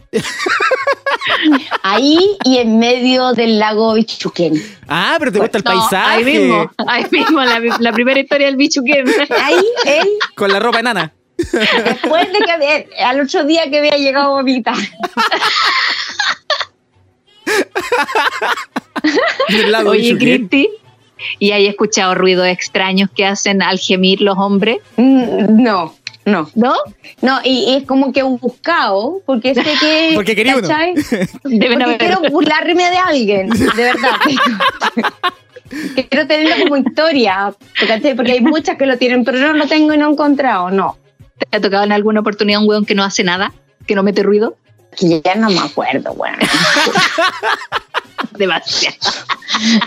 [1.83, 4.61] Ahí y en medio del lago Bichuquén.
[4.89, 6.17] Ah, pero te gusta el No, paisaje.
[6.17, 9.07] Ahí mismo, ahí mismo, la, la primera historia del bichuquén.
[9.43, 11.13] Ahí él, Con la ropa enana.
[11.37, 14.77] después de que había- al otro día que había llegado a vomitar.
[19.49, 20.17] Del lago Oye.
[20.17, 20.69] Cristi,
[21.39, 24.79] ¿y hay escuchado ruidos extraños que hacen al gemir los hombres?
[24.97, 26.51] Mm, No, no.
[26.55, 26.75] ¿No?
[27.23, 30.11] No, y, y es como que un buscado, porque sé que.
[30.15, 30.67] Porque quería uno.
[30.69, 31.99] Deben Porque haber.
[31.99, 34.17] quiero burlarme de alguien, de verdad.
[36.09, 37.53] quiero tenerlo como historia,
[38.17, 40.97] porque hay muchas que lo tienen, pero no lo tengo y no he encontrado, no.
[41.51, 43.53] ¿Te ha tocado en alguna oportunidad un hueón que no hace nada?
[43.87, 44.57] ¿Que no mete ruido?
[44.97, 46.39] Que ya no me acuerdo, bueno.
[48.39, 48.97] Demasiado.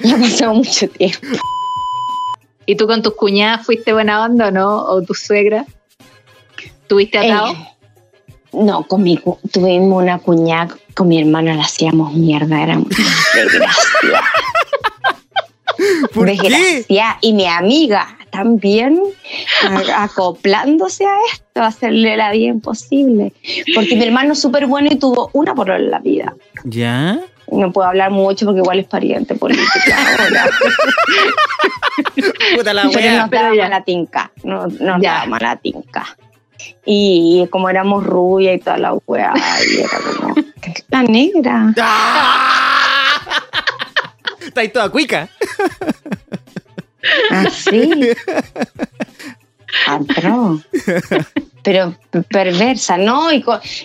[0.04, 1.20] Ya ha pasado mucho tiempo.
[2.66, 4.84] ¿Y tú con tus cuñadas fuiste buena onda o no?
[4.84, 5.66] ¿O tu suegra?
[6.88, 7.54] ¿Tuviste atado?
[7.54, 7.68] Eh,
[8.54, 12.88] no, con mi, cu- tuvimos una cuñada, con mi hermano la hacíamos mierda, era una
[13.36, 14.24] desgracia.
[16.14, 16.86] ¿Por qué?
[17.22, 19.00] Y mi amiga también
[19.96, 23.34] acoplándose a esto, hacerle la vida imposible.
[23.76, 26.36] Porque mi hermano es súper bueno y tuvo una por en la vida.
[26.64, 27.20] ¿Ya?
[27.52, 30.46] No puedo hablar mucho porque igual es pariente político ahora.
[32.56, 33.20] Puta la Pero wea.
[33.22, 34.32] nos pero daba mala tinca.
[34.44, 35.14] No, nos Ya.
[35.14, 36.06] daba mala tinca.
[36.86, 39.34] Y como éramos rubia y toda la weá,
[39.68, 40.36] y era como
[40.90, 41.74] la negra.
[41.80, 43.22] ¡Ah!
[44.42, 45.30] Está ahí toda cuica.
[47.32, 48.12] Así.
[49.88, 50.62] Atroz.
[51.64, 51.96] Pero
[52.30, 53.32] perversa, ¿no?
[53.34, 53.44] Y,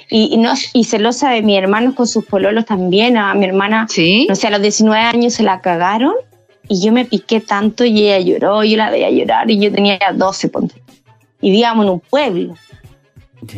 [0.08, 3.16] y no, y celosa de mis hermanos con sus pololos también.
[3.16, 4.26] A mi hermana, Sí.
[4.28, 6.14] no sé, a los 19 años se la cagaron
[6.68, 9.98] y yo me piqué tanto y ella lloró, yo la veía llorar y yo tenía
[10.14, 10.74] 12, ponte.
[11.40, 12.54] Y vivíamos en un pueblo.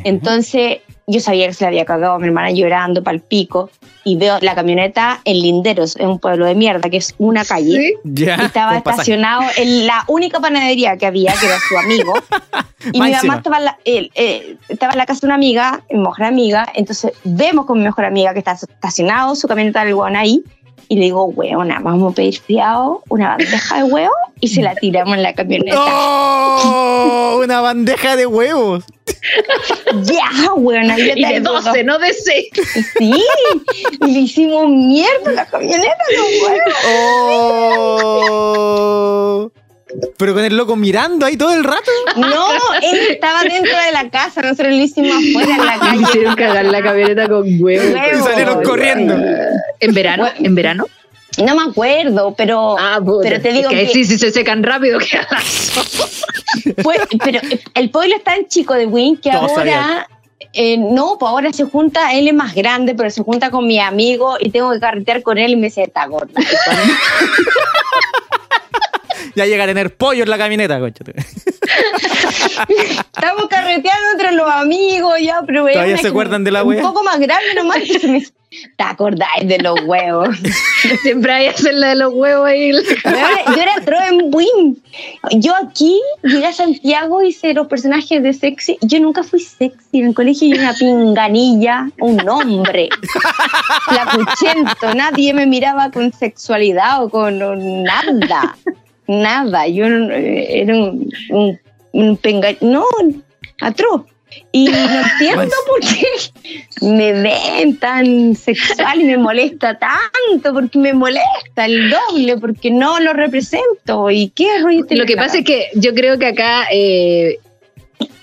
[0.04, 3.70] Entonces yo sabía que se la había cagado a mi hermana llorando para el pico
[4.02, 7.94] y veo la camioneta en Linderos, en un pueblo de mierda, que es una calle.
[8.04, 9.12] Y estaba con pasaje.
[9.12, 12.14] estacionado en la única panadería que había, que era su amigo.
[12.92, 15.84] y mi mamá estaba en, la, él, eh, estaba en la casa de una amiga,
[15.90, 16.66] mi mejor amiga.
[16.74, 20.42] Entonces vemos con mi mejor amiga que está estacionado su camioneta del hueón ahí.
[20.88, 24.74] Y le digo, hueona, vamos a pedir fiado, una bandeja de huevo y se la
[24.74, 25.76] tiramos en la camioneta.
[25.78, 27.40] ¡Oh!
[27.42, 28.84] Una bandeja de huevos.
[30.02, 30.96] Ya, hueona.
[30.98, 32.46] yo Y de tengo 12, no de 6.
[32.98, 33.24] Sí,
[34.06, 36.74] y le hicimos mierda a la camioneta, los huevos.
[38.28, 39.50] ¡Oh!
[40.18, 41.90] Pero con el loco mirando ahí todo el rato.
[42.16, 42.46] No,
[42.82, 46.02] él estaba dentro de la casa, nosotros lo hicimos afuera en la calle.
[46.02, 47.86] Hicieron cagar la camioneta con huevos.
[47.86, 49.14] Y salieron corriendo.
[49.80, 50.28] ¿En verano?
[50.38, 50.86] ¿En verano?
[51.44, 53.28] No me acuerdo, pero, Ah, puta.
[53.28, 54.98] pero te digo Es que, sí, sí se secan rápido.
[54.98, 55.18] que
[56.82, 57.40] fue- pero
[57.74, 60.08] el pueblo es tan chico de Win que Todos ahora
[60.54, 63.78] eh, no, pues ahora se junta, él es más grande, pero se junta con mi
[63.78, 66.32] amigo y tengo que carretear con él y me dice, está gorda.
[69.34, 71.04] Ya llega a tener pollo en la camioneta, concha.
[72.68, 76.82] Estamos carreteando entre los amigos, ya, pero ¿Todavía una se acuerdan de la Un wea?
[76.82, 77.78] poco más grande nomás.
[77.78, 78.32] y me dice,
[78.76, 80.28] ¿Te acordáis de los huevos?
[81.02, 82.72] Siempre hay que hacer la de los huevos ahí.
[82.72, 84.82] Yo era, yo era pro en Win.
[85.32, 88.78] Yo aquí llegué a Santiago y hice los personajes de sexy.
[88.82, 89.98] Yo nunca fui sexy.
[89.98, 92.88] En el colegio yo era una pinganilla, un hombre.
[93.88, 94.94] Flacuchento.
[94.94, 97.38] Nadie me miraba con sexualidad o con
[97.82, 98.56] nada.
[99.08, 99.66] Nada.
[99.68, 101.60] Yo no- eh, era un, un,
[101.92, 102.84] un penga- No,
[103.60, 104.02] atroz.
[104.52, 104.76] Y no
[105.12, 106.06] entiendo por qué
[106.82, 112.98] me ven tan sexual y me molesta tanto, porque me molesta el doble, porque no
[113.00, 114.10] lo represento.
[114.10, 117.38] ¿Y qué rollo te Lo que pasa es que yo creo que acá eh,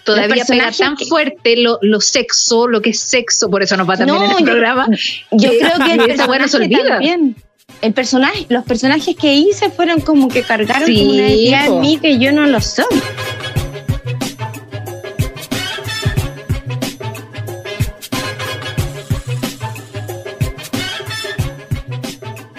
[0.04, 3.90] todavía pega tan que- fuerte lo, lo sexo, lo que es sexo, por eso nos
[3.90, 4.88] va también No, en el yo- programa.
[5.32, 6.90] Yo que- creo que esa weá no se personaje olvida.
[6.90, 7.36] también.
[7.82, 11.80] El personaje, los personajes que hice fueron como que cargaron Sí, como una idea en
[11.82, 12.86] mí que yo no lo soy.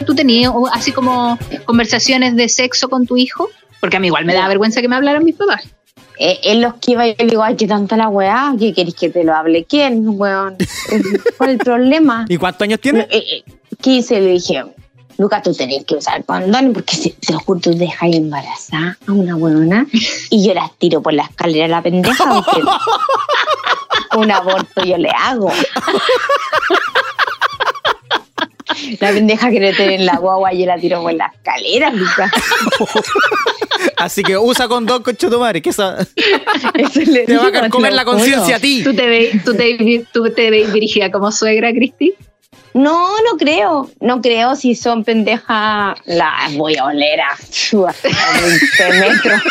[0.05, 3.49] ¿Tú tenías así como conversaciones de sexo con tu hijo?
[3.81, 5.65] Porque a mí igual me da vergüenza que me hablaran mis papás.
[6.19, 8.95] Eh, en los que iba yo le digo, ay, qué tanta la weá, ¿qué querés
[8.95, 9.65] que te lo hable?
[9.65, 10.57] ¿Quién, weón?
[10.61, 11.03] Eh,
[11.39, 12.27] ¿Cuál es el problema?
[12.29, 13.01] ¿Y cuántos años tiene?
[13.11, 13.45] Eh, eh,
[13.83, 14.21] ¿Qué hice?
[14.21, 14.65] Le dije,
[15.19, 19.37] Lucas, tú tenés que usar condón porque si, te juro, tú dejas embarazada a una
[19.37, 19.87] weona
[20.31, 22.25] y yo las tiro por la escalera a la pendeja
[24.17, 25.51] un aborto yo le hago.
[29.01, 32.31] La pendeja quiere tener la guagua y yo la tiro por la escalera, Lucas.
[33.97, 35.97] Así que usa condón con madre, que esa
[36.75, 38.83] Eso le te va a comer la conciencia a ti.
[38.83, 42.15] ¿Tú te ves tú te, tú te ves dirigida como suegra, Cristi?
[42.75, 43.89] No, no creo.
[44.01, 45.97] No creo si son pendejas.
[46.05, 49.43] Las voy a oler a, a 20 metros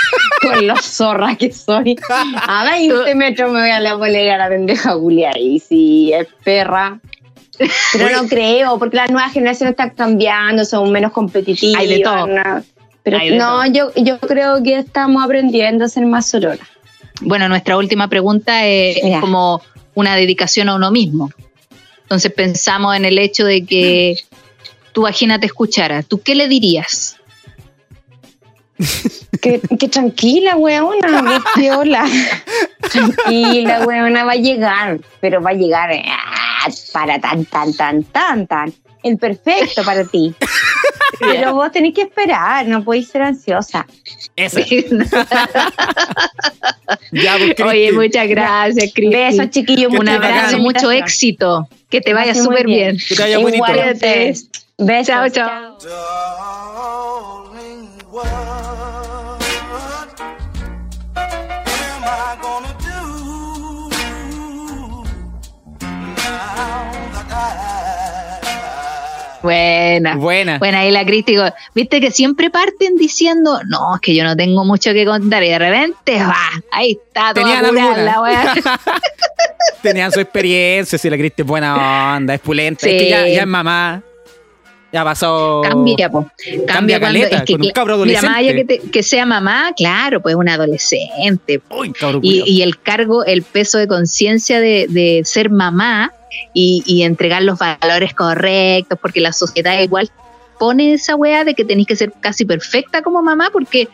[0.41, 1.95] con lo zorra que soy.
[2.09, 5.31] A 20 metros me voy a la oler a la pendeja Julia.
[5.39, 6.99] Y si es perra.
[7.93, 11.81] Pero no creo, porque las nuevas generaciones están cambiando, son menos competitivas.
[11.81, 12.27] Hay de todo.
[12.27, 12.63] ¿no?
[13.03, 16.67] Pero Hay de no, yo, yo creo que estamos aprendiendo a ser más sorora.
[17.21, 19.61] Bueno, nuestra última pregunta es, como
[19.93, 21.29] una dedicación a uno mismo.
[22.03, 24.15] Entonces pensamos en el hecho de que
[24.91, 26.03] tu vagina te escuchara.
[26.03, 27.17] ¿Tú qué le dirías?
[29.41, 32.05] Que, que tranquila, weona, que piola.
[32.91, 38.47] Tranquila, weona, va a llegar, pero va a llegar ah, para tan, tan, tan, tan,
[38.47, 38.73] tan.
[39.03, 40.33] El perfecto para ti.
[41.19, 43.85] Pero vos tenés que esperar, no podéis ser ansiosa.
[47.11, 47.63] Ya, pues, Cristi.
[47.63, 49.15] Oye, muchas gracias, Cristi.
[49.15, 49.93] Besos, chiquillos.
[49.93, 51.67] Un abrazo, mucho éxito.
[51.89, 52.97] Que te vaya súper bien.
[53.07, 53.63] Que te vaya bonito.
[53.65, 54.49] Igual a ustedes.
[54.77, 55.07] Besos.
[55.07, 55.77] Chao, chao.
[57.53, 57.89] Darling,
[69.43, 70.15] Buena.
[70.15, 70.57] Buena.
[70.57, 74.63] Bueno, ahí la crítica, viste que siempre parten diciendo, no, es que yo no tengo
[74.65, 76.35] mucho que contar, y de repente va,
[76.71, 78.53] ahí está, toda Tenían la wea.
[79.81, 82.87] Tenían su experiencia, si la Cristi es buena onda, es pulenta.
[82.87, 84.01] Es que ya, ya es mamá.
[84.93, 85.61] Ya pasado.
[85.63, 86.29] Cambia, po.
[86.37, 88.79] Cambia, Cambia cuando es que, con un cabro mira, más allá que, adolescente.
[88.85, 91.61] te- que sea mamá, claro, pues un adolescente.
[91.71, 92.21] Uy, cabrón.
[92.23, 96.13] Y, y el cargo, el peso de conciencia de, de ser mamá
[96.53, 100.09] y, y entregar los valores correctos, porque la sociedad igual
[100.59, 103.87] pone esa weá de que tenéis que ser casi perfecta como mamá, porque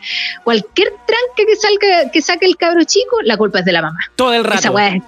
[0.44, 3.98] cualquier tranque que salga, que saque el cabro chico, la culpa es de la mamá.
[4.16, 4.72] Todo el Esa rato.
[4.72, 5.02] weá es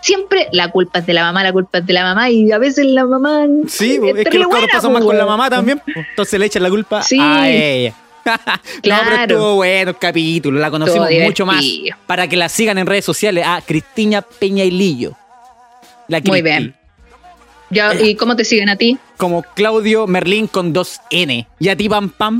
[0.00, 2.58] siempre la culpa es de la mamá, la culpa es de la mamá, y a
[2.58, 5.80] veces la mamá Sí, po, es que los cabros pasan más con la mamá también.
[6.10, 7.18] Entonces le echan la culpa Sí.
[7.20, 7.94] a ella.
[8.24, 9.04] No, Claro.
[9.10, 11.64] pero estuvo bueno el capítulo, la conocimos mucho más.
[12.06, 15.14] Para que la sigan en redes sociales a Cristina Peñailillo.
[16.12, 16.74] La Muy bien.
[17.70, 18.98] Ya, ¿Y cómo te siguen a ti?
[19.16, 21.48] Como Claudio Merlín con dos N.
[21.58, 22.38] Y a ti, Pam Pam,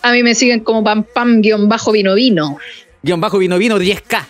[0.00, 2.56] A mí me siguen como pam pam guion bajo vino vino.
[3.02, 4.24] guion bajo vino vino 10K.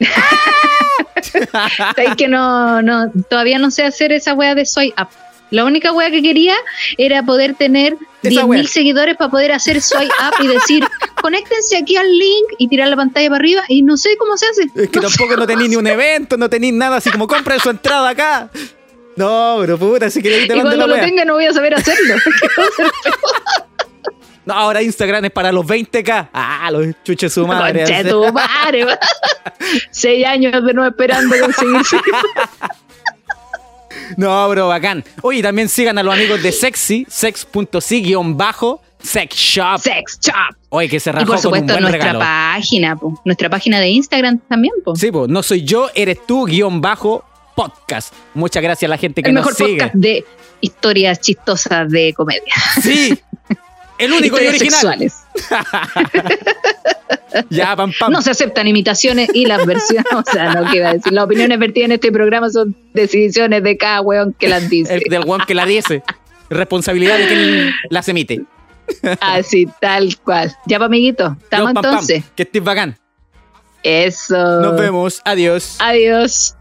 [1.94, 5.08] Sabes que no, no, todavía no sé hacer esa wea de soy up.
[5.50, 6.54] La única wea que quería
[6.98, 8.64] era poder tener Esa 10.000 wea.
[8.66, 10.84] seguidores para poder hacer swipe up y decir,
[11.22, 14.46] conéctense aquí al link y tirar la pantalla para arriba y no sé cómo se
[14.46, 14.62] hace.
[14.74, 17.58] Es que No tampoco no tenéis ni un evento, no tenéis nada así como compren
[17.60, 18.50] su entrada acá.
[19.16, 21.02] No, pero puta, si queréis te Y cuando la lo wea.
[21.04, 22.14] tenga no voy a saber hacerlo.
[24.44, 26.30] No, ahora Instagram es para los 20k.
[26.32, 27.84] Ah, los chuches su madre.
[27.84, 28.98] Conche tu madre, va.
[29.90, 31.82] Seis años de no esperando conseguir
[34.16, 35.04] No, bro, bacán.
[35.22, 39.78] Oye, también sigan a los amigos de Sexy, sex.si-bajo, sex shop.
[39.80, 40.56] sex shop.
[40.70, 42.18] Oye, que se Y rajó por con un supuesto buen nuestra regalo.
[42.18, 43.20] página, po.
[43.24, 44.94] nuestra página de Instagram también, po.
[44.96, 47.24] Sí, pues, no soy yo, eres tú, guion bajo,
[47.54, 48.12] podcast.
[48.34, 49.78] Muchas gracias a la gente que el nos mejor sigue.
[49.78, 50.24] podcast de
[50.60, 52.52] historias chistosas de comedia.
[52.82, 53.18] Sí,
[53.98, 55.10] el único y Historias original.
[55.10, 55.14] sexuales.
[57.50, 58.12] Ya, pam, pam.
[58.12, 61.86] No se aceptan imitaciones y las versiones, o sea, no quiero decir, las opiniones vertidas
[61.86, 64.94] en este programa son decisiones de cada weón que las dice.
[64.96, 66.02] El del one que la dice.
[66.50, 68.42] Responsabilidad de quien las emite.
[69.20, 70.54] Así, tal cual.
[70.66, 72.24] Ya, pa' amiguito, estamos Yo, pam, entonces.
[72.34, 72.98] Que estés bacán.
[73.82, 74.60] Eso.
[74.60, 75.20] Nos vemos.
[75.24, 75.76] Adiós.
[75.78, 76.57] Adiós.